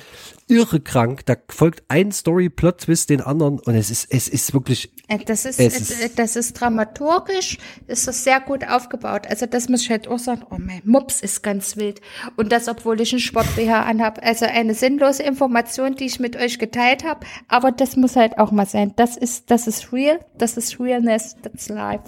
[0.52, 5.18] Irre krank, da folgt ein Story-Plot-Twist den anderen und es ist, es ist wirklich, Äh,
[5.24, 9.26] Das ist, Es ist- äh, das ist dramaturgisch, ist das sehr gut aufgebaut.
[9.28, 12.00] Also das muss ich halt auch sagen, oh mein Mops ist ganz wild.
[12.36, 14.20] Und das, obwohl ich einen Sport-BH anhab.
[14.24, 17.26] Also eine sinnlose Information, die ich mit euch geteilt habe.
[17.48, 18.92] Aber das muss halt auch mal sein.
[18.96, 22.04] Das ist, das ist real, das ist Realness, that's life.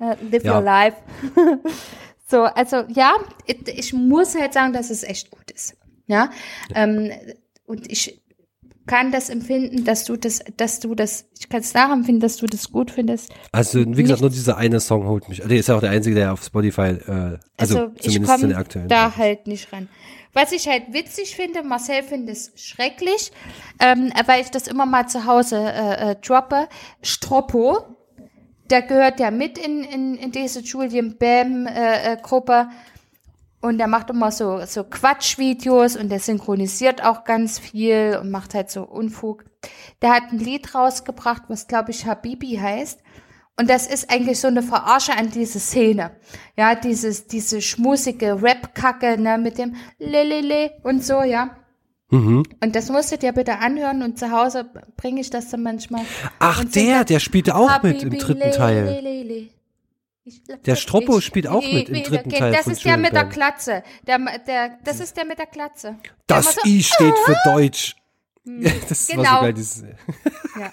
[0.00, 0.56] Äh, live Ja.
[0.58, 0.96] your life.
[2.30, 3.12] so, also ja,
[3.66, 5.74] ich muss halt sagen, dass es echt gut ist.
[6.08, 6.30] Ja,
[6.74, 7.12] ähm,
[7.66, 8.20] und ich
[8.88, 12.46] kann das empfinden, dass du das, dass du das, ich kann es nachempfinden, dass du
[12.46, 13.30] das gut findest.
[13.52, 15.42] also wie gesagt, nur dieser eine Song holt mich.
[15.42, 18.58] Der ist ja auch der einzige, der auf Spotify, äh, also, Also, zumindest in der
[18.58, 18.88] aktuellen.
[18.88, 19.88] da halt nicht ran.
[20.32, 23.32] Was ich halt witzig finde, Marcel findet es schrecklich,
[23.80, 26.68] ähm, weil ich das immer mal zu Hause äh, äh, droppe.
[27.02, 27.96] Stroppo,
[28.70, 32.68] der gehört ja mit in, in, in diese Julian Bam äh, äh, Gruppe
[33.60, 38.54] und der macht immer so, so Quatschvideos und der synchronisiert auch ganz viel und macht
[38.54, 39.44] halt so Unfug.
[40.00, 43.00] Der hat ein Lied rausgebracht, was glaube ich Habibi heißt.
[43.58, 46.12] Und das ist eigentlich so eine Verarsche an diese Szene.
[46.56, 51.56] Ja, dieses, diese schmusige Rap-Kacke, ne, mit dem Lelele und so, ja.
[52.10, 52.44] Mhm.
[52.62, 56.02] Und das musstet ihr bitte anhören und zu Hause bringe ich das dann manchmal.
[56.38, 58.84] Ach, der, der spielte auch mit im Habibi, dritten Teil.
[58.84, 59.34] le, le, le.
[59.34, 60.17] Ich lass
[60.66, 62.30] Der Stroppo spielt auch mit im wieder dritten.
[62.30, 63.24] Teil Das ist der mit der.
[63.26, 63.82] Klatze.
[64.06, 65.98] Der, der, das ist der mit der Klatze.
[66.02, 67.96] Der Das so, I steht für Deutsch.
[68.88, 69.34] das war genau.
[69.34, 69.82] so geil, dieses,
[70.58, 70.72] ja.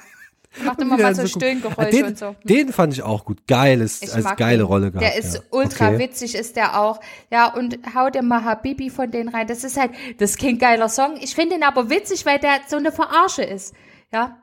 [0.64, 1.40] Macht immer mal so so.
[1.40, 2.36] Stöhngeräusche den, und so.
[2.44, 3.48] Den fand ich auch gut.
[3.48, 4.64] Geiles, Ich als geile.
[4.64, 5.04] Rolle gehabt.
[5.04, 5.42] Der ist ja.
[5.52, 6.00] ultra okay.
[6.00, 7.00] witzig, ist der auch.
[7.32, 9.48] Ja, und hau dir mal Habibi von denen rein.
[9.48, 11.18] Das ist halt, das ist kein geiler Song.
[11.20, 13.74] Ich finde ihn aber witzig, weil der so eine Verarsche ist.
[14.12, 14.42] Ja.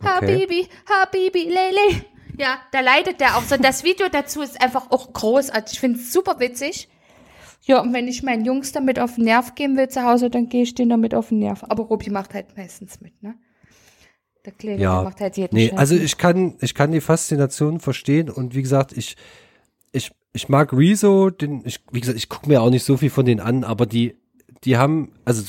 [0.00, 0.08] Okay.
[0.08, 2.04] Habibi, Habibi, Lele.
[2.38, 3.56] Ja, da leidet der auch so.
[3.56, 5.74] Und das Video dazu ist einfach auch großartig.
[5.74, 6.88] Ich finde es super witzig.
[7.62, 10.48] Ja, und wenn ich meinen Jungs damit auf den Nerv gehen will zu Hause, dann
[10.48, 11.64] gehe ich denen damit auf den Nerv.
[11.68, 13.34] Aber Robi macht halt meistens mit, ne?
[14.44, 17.00] Der Kleine, der Ja, macht halt jeden nee, Scheiß also ich kann, ich kann die
[17.00, 19.16] Faszination verstehen und wie gesagt, ich,
[19.92, 23.10] ich, ich mag Rezo, den, ich, wie gesagt, ich gucke mir auch nicht so viel
[23.10, 24.16] von denen an, aber die,
[24.64, 25.42] die haben, also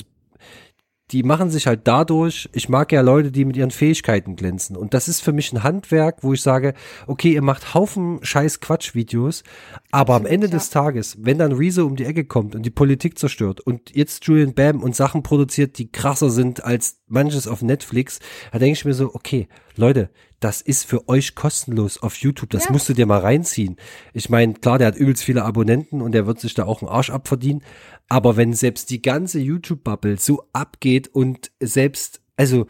[1.10, 4.76] die machen sich halt dadurch, ich mag ja Leute, die mit ihren Fähigkeiten glänzen.
[4.76, 6.74] Und das ist für mich ein Handwerk, wo ich sage,
[7.06, 9.42] okay, ihr macht Haufen scheiß Quatschvideos,
[9.90, 10.52] aber am Ende ja.
[10.52, 14.24] des Tages, wenn dann Rezo um die Ecke kommt und die Politik zerstört und jetzt
[14.26, 18.18] Julian Bam und Sachen produziert, die krasser sind als manches auf Netflix,
[18.52, 22.50] da denke ich mir so, okay, Leute, das ist für euch kostenlos auf YouTube.
[22.50, 22.72] Das Ja.
[22.72, 23.76] musst du dir mal reinziehen.
[24.14, 26.88] Ich meine, klar, der hat übelst viele Abonnenten und der wird sich da auch einen
[26.90, 27.62] Arsch abverdienen.
[28.08, 32.66] Aber wenn selbst die ganze YouTube-Bubble so abgeht und selbst, also,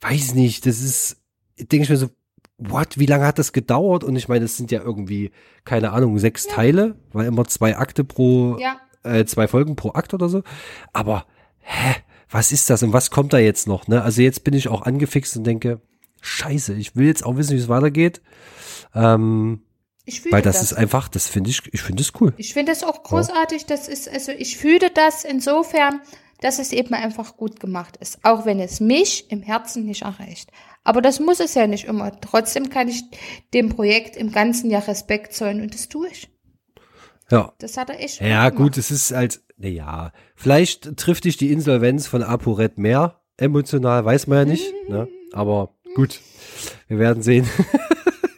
[0.00, 1.16] weiß nicht, das ist,
[1.58, 2.10] denke ich mir so,
[2.58, 4.04] what, wie lange hat das gedauert?
[4.04, 5.32] Und ich meine, es sind ja irgendwie,
[5.64, 8.76] keine Ahnung, sechs Teile, weil immer zwei Akte pro, Ja.
[9.02, 10.42] äh, zwei Folgen pro Akt oder so.
[10.92, 11.26] Aber,
[11.58, 11.96] hä,
[12.34, 13.86] was ist das und was kommt da jetzt noch?
[13.86, 14.02] Ne?
[14.02, 15.80] Also jetzt bin ich auch angefixt und denke,
[16.20, 18.22] scheiße, ich will jetzt auch wissen, wie es weitergeht.
[18.92, 19.62] Ähm,
[20.32, 20.72] weil das, das.
[20.72, 22.34] ist einfach, das finde ich, ich finde es cool.
[22.36, 23.66] Ich finde es auch großartig.
[23.66, 26.00] Das ist, also ich fühle das insofern,
[26.40, 28.18] dass es eben einfach gut gemacht ist.
[28.24, 30.50] Auch wenn es mich im Herzen nicht erreicht.
[30.82, 32.20] Aber das muss es ja nicht immer.
[32.20, 33.04] Trotzdem kann ich
[33.54, 36.33] dem Projekt im ganzen Jahr Respekt zollen und das tue ich.
[37.30, 37.52] Ja.
[37.58, 41.52] Das hat er echt Ja, gut gut, es ist halt, naja, vielleicht trifft dich die
[41.52, 45.08] Insolvenz von ApoRed mehr emotional, weiß man ja nicht, ne?
[45.32, 46.20] Aber gut,
[46.88, 47.48] wir werden sehen.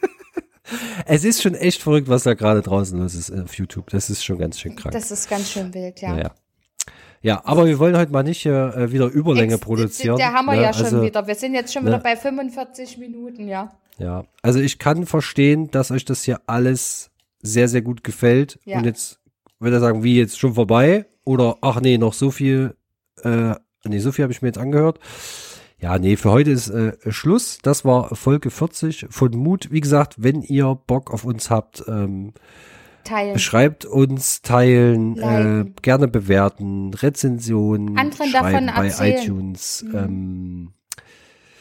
[1.05, 3.89] es ist schon echt verrückt, was da gerade draußen los ist auf YouTube.
[3.89, 4.93] Das ist schon ganz schön krank.
[4.93, 6.13] Das ist ganz schön wild, ja.
[6.13, 6.31] Naja.
[7.21, 10.17] Ja, aber wir wollen heute mal nicht äh, wieder Überlänge Ex- produzieren.
[10.17, 10.61] Der haben wir ne?
[10.61, 11.25] ja schon also, wieder.
[11.27, 11.89] Wir sind jetzt schon ne?
[11.89, 13.71] wieder bei 45 Minuten, ja.
[13.97, 17.09] Ja, also ich kann verstehen, dass euch das hier alles
[17.41, 18.59] sehr, sehr gut gefällt.
[18.65, 18.77] Ja.
[18.77, 19.19] Und jetzt
[19.59, 21.05] würde ich sagen, wie jetzt schon vorbei?
[21.23, 22.75] Oder ach nee, noch so viel,
[23.23, 24.99] äh, nee, so viel habe ich mir jetzt angehört.
[25.79, 27.59] Ja, nee, für heute ist äh, Schluss.
[27.61, 29.69] Das war Folge 40 von Mut.
[29.71, 32.33] Wie gesagt, wenn ihr Bock auf uns habt, ähm,
[33.03, 33.37] Teilen.
[33.37, 39.21] schreibt uns, teilen, äh, gerne bewerten, Rezensionen, Anderen schreiben davon bei erzählen.
[39.23, 39.95] iTunes, Mhm.
[39.95, 40.73] ähm,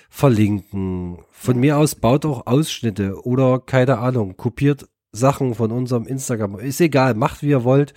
[0.09, 1.18] verlinken.
[1.31, 6.59] Von mir aus baut auch Ausschnitte oder keine Ahnung, kopiert Sachen von unserem Instagram.
[6.61, 7.95] Ist egal, macht wie ihr wollt.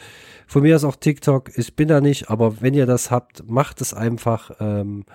[0.48, 1.56] Von mir aus auch TikTok.
[1.58, 4.52] Ich bin da nicht, aber wenn ihr das habt, macht es einfach.
[4.60, 5.06] Ähm,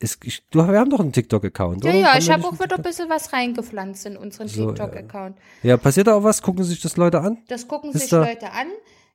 [0.00, 1.98] ist, ich, du, wir haben doch einen TikTok-Account, Ja, oder?
[1.98, 5.38] ja, Haben ich habe auch wieder ein bisschen was reingepflanzt in unseren So, TikTok-Account.
[5.62, 6.42] Ja, passiert da auch was?
[6.42, 7.38] Gucken sich das Leute an?
[7.48, 8.66] Das gucken Ist sich da- Leute an.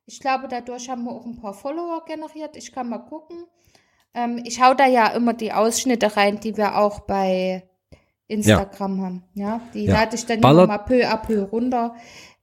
[0.05, 2.55] Ich glaube, dadurch haben wir auch ein paar Follower generiert.
[2.55, 3.43] Ich kann mal gucken.
[4.15, 7.69] Ähm, ich hau da ja immer die Ausschnitte rein, die wir auch bei
[8.27, 9.23] Instagram haben.
[9.33, 9.93] Ja, die Ja.
[10.01, 11.95] lade ich dann Ballert- immer mal peu à peu runter.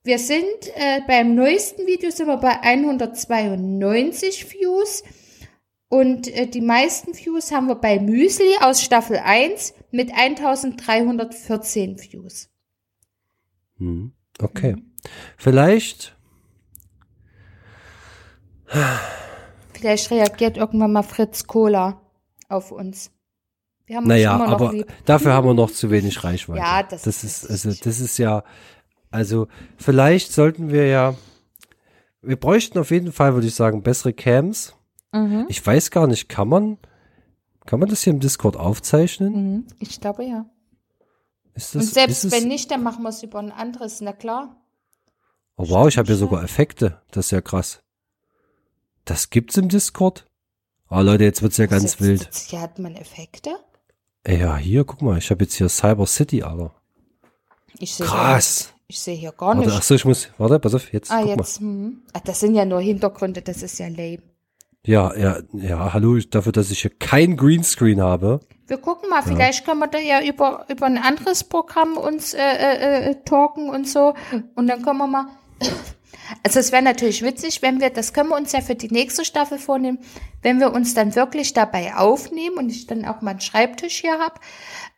[0.07, 0.45] Wir sind
[0.77, 5.03] äh, beim neuesten Video sind wir bei 192 Views.
[5.89, 12.49] Und äh, die meisten Views haben wir bei Müsli aus Staffel 1 mit 1314 Views.
[13.79, 14.77] Hm, Okay.
[15.39, 16.17] Vielleicht,
[19.73, 22.01] Vielleicht reagiert irgendwann mal Fritz Cola
[22.49, 23.11] auf uns.
[23.87, 24.87] Wir haben naja, aber lieb.
[25.05, 26.59] dafür haben wir noch zu wenig Reichweite.
[26.61, 28.43] Ja, das- das ist, also, das ist ja,
[29.17, 29.49] also,
[29.79, 31.15] vielleicht sollten wir ja,
[32.23, 34.75] wir bräuchten auf jeden Fall, würde ich sagen, bessere Cams.
[35.13, 35.47] Mhm.
[35.49, 36.79] Ich weiß gar nicht, kann man,
[37.65, 39.33] kann man das hier im Discord aufzeichnen?
[39.33, 39.67] Mhm.
[39.79, 40.45] Ich glaube ja.
[41.55, 44.57] Das, Und selbst wenn nicht, dann machen wir es über ein anderes, na klar.
[45.57, 47.01] Oh wow, ich habe hier sogar Effekte.
[47.11, 47.83] Das ist ja krass.
[49.07, 50.27] Das gibt's im Discord?
[50.91, 52.25] Oh Leute, jetzt wird's ja ganz Jetzt- wild.
[52.25, 53.57] jetzt- Hier hat man Effekte.
[54.27, 56.75] Ja, hier, guck mal, ich habe jetzt hier Cyber City, Alter.
[57.79, 58.75] Ich sehe Krass.
[58.89, 59.73] Ich sehe hier gar nichts.
[59.75, 61.37] ach so, ich muss, warte, pass auf, jetzt, ah, guck mal.
[61.39, 61.61] jetzt.
[61.61, 62.03] Hm.
[62.13, 64.23] Ah, das sind ja nur Hintergründe, das ist ja lame.
[64.87, 68.39] Ja, ja, ja, hallo, dafür, dass ich hier kein Greenscreen habe.
[68.69, 72.41] Wir gucken mal, vielleicht können wir da ja über, über ein anderes Programm uns äh,
[72.41, 74.15] äh, äh, talken und so.
[74.55, 75.27] Und dann können wir mal.
[76.43, 79.25] Also es wäre natürlich witzig, wenn wir, das können wir uns ja für die nächste
[79.25, 80.01] Staffel vornehmen,
[80.43, 84.19] wenn wir uns dann wirklich dabei aufnehmen und ich dann auch mal einen Schreibtisch hier
[84.19, 84.41] hab.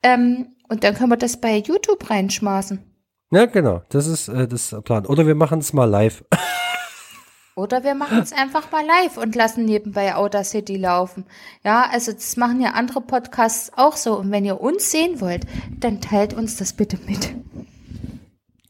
[0.02, 2.82] Ähm, und dann können wir das bei YouTube reinschmaßen.
[3.30, 5.04] Ja, genau, das ist äh, das Plan.
[5.06, 6.24] Oder wir machen es mal live.
[7.56, 11.24] Oder wir machen es einfach mal live und lassen nebenbei Audacity laufen.
[11.64, 14.16] Ja, also das machen ja andere Podcasts auch so.
[14.16, 15.44] Und wenn ihr uns sehen wollt,
[15.76, 17.34] dann teilt uns das bitte mit.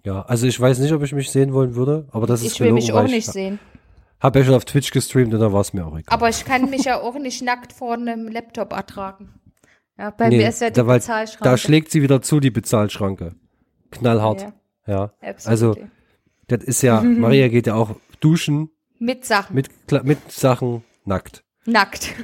[0.04, 2.60] Ja, also ich weiß nicht, ob ich mich sehen wollen würde, aber das ist Ich
[2.60, 3.58] will mich gelogen, auch weil nicht sehen.
[4.20, 6.06] Habe ja schon auf Twitch gestreamt und da war es mir auch egal.
[6.08, 9.28] Aber ich kann mich ja auch nicht nackt vor einem Laptop ertragen.
[9.98, 11.44] Ja, bei Nee, mir ist ja die da, Bezahlschranke.
[11.44, 13.34] Da schlägt sie wieder zu, die Bezahlschranke.
[13.90, 14.52] Knallhart.
[14.86, 15.32] Ja, Ja.
[15.44, 15.76] Also,
[16.46, 19.54] das ist ja, Maria geht ja auch duschen mit Sachen.
[19.54, 19.68] mit,
[20.04, 21.44] mit Sachen nackt.
[21.66, 22.14] Nackt.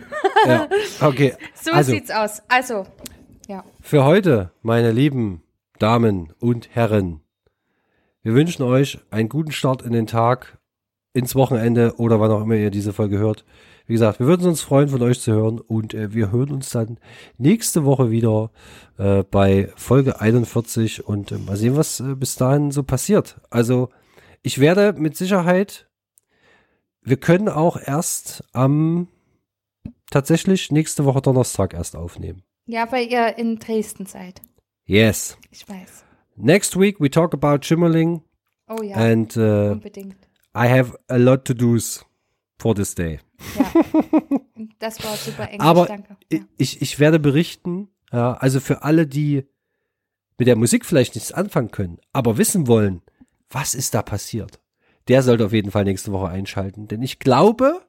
[0.46, 0.68] Ja.
[1.00, 1.34] Okay.
[1.54, 2.42] So also, sieht's aus.
[2.48, 2.86] Also,
[3.48, 3.64] ja.
[3.80, 5.42] für heute, meine lieben
[5.78, 7.20] Damen und Herren,
[8.22, 10.58] wir wünschen euch einen guten Start in den Tag.
[11.14, 13.44] ins Wochenende oder wann auch immer ihr diese Folge hört.
[13.86, 16.70] Wie gesagt, wir würden uns freuen, von euch zu hören und äh, wir hören uns
[16.70, 16.98] dann
[17.36, 18.50] nächste Woche wieder
[18.96, 23.40] äh, bei Folge 41 und äh, mal sehen, was äh, bis dahin so passiert.
[23.50, 23.90] Also
[24.42, 25.86] ich werde mit Sicherheit,
[27.02, 29.08] wir können auch erst am
[30.10, 32.42] tatsächlich nächste Woche Donnerstag erst aufnehmen.
[32.66, 34.40] Ja, weil ihr in Dresden seid.
[34.86, 35.36] Yes.
[35.50, 36.04] Ich weiß.
[36.36, 38.22] Next week we talk about Schimmerling
[38.66, 40.16] Oh ja, and uh, unbedingt.
[40.54, 42.04] I have a lot to do's
[42.58, 43.20] for this day.
[43.56, 43.72] Ja.
[44.78, 46.16] Das war super Englisch, Aber danke.
[46.32, 46.40] Ja.
[46.56, 49.46] ich, ich werde berichten, ja, also für alle, die
[50.38, 53.02] mit der Musik vielleicht nichts anfangen können, aber wissen wollen,
[53.50, 54.60] was ist da passiert,
[55.08, 57.84] der sollte auf jeden Fall nächste Woche einschalten, denn ich glaube,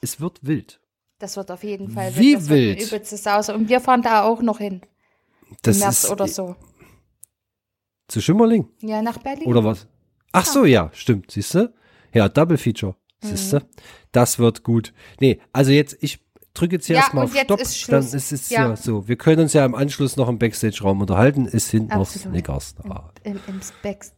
[0.00, 0.80] es wird wild.
[1.18, 2.78] Das wird auf jeden Fall Wie das wild.
[2.80, 3.54] Wird übelste Sause.
[3.54, 4.82] Und wir fahren da auch noch hin.
[5.62, 6.56] Das Im März ist oder so.
[8.08, 9.46] zu Schimmerling Ja, nach Berlin.
[9.46, 9.86] oder was?
[10.32, 11.72] Ach so, ja, stimmt, siehst du?
[12.12, 13.60] Ja, Double Feature, siehst du?
[14.12, 14.92] Das wird gut.
[15.20, 16.20] Nee, also jetzt, ich
[16.54, 18.68] drücke jetzt hier Ja, erstmal auf Stopp, ist dann ist es Ja.
[18.68, 19.06] ja so.
[19.08, 22.28] Wir können uns ja im Anschluss noch im Backstage-Raum unterhalten, hinten noch Absolut.
[22.28, 23.10] Snickers da.
[23.24, 23.60] Im, im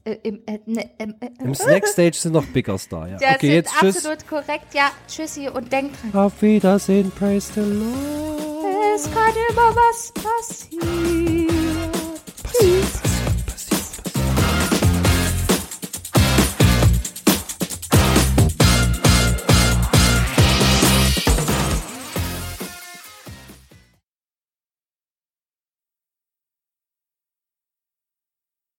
[0.05, 3.17] äh, im, äh, ne, ähm, äh, Im Snackstage sind noch Biggers da, ja.
[3.21, 3.97] Das okay, sind jetzt tschüss.
[3.97, 4.75] absolut korrekt.
[4.75, 6.27] Ja, tschüssi und denkt dran.
[6.27, 8.57] Auf Wiedersehen, praise the Lord.
[8.97, 11.47] Es kann immer was passieren.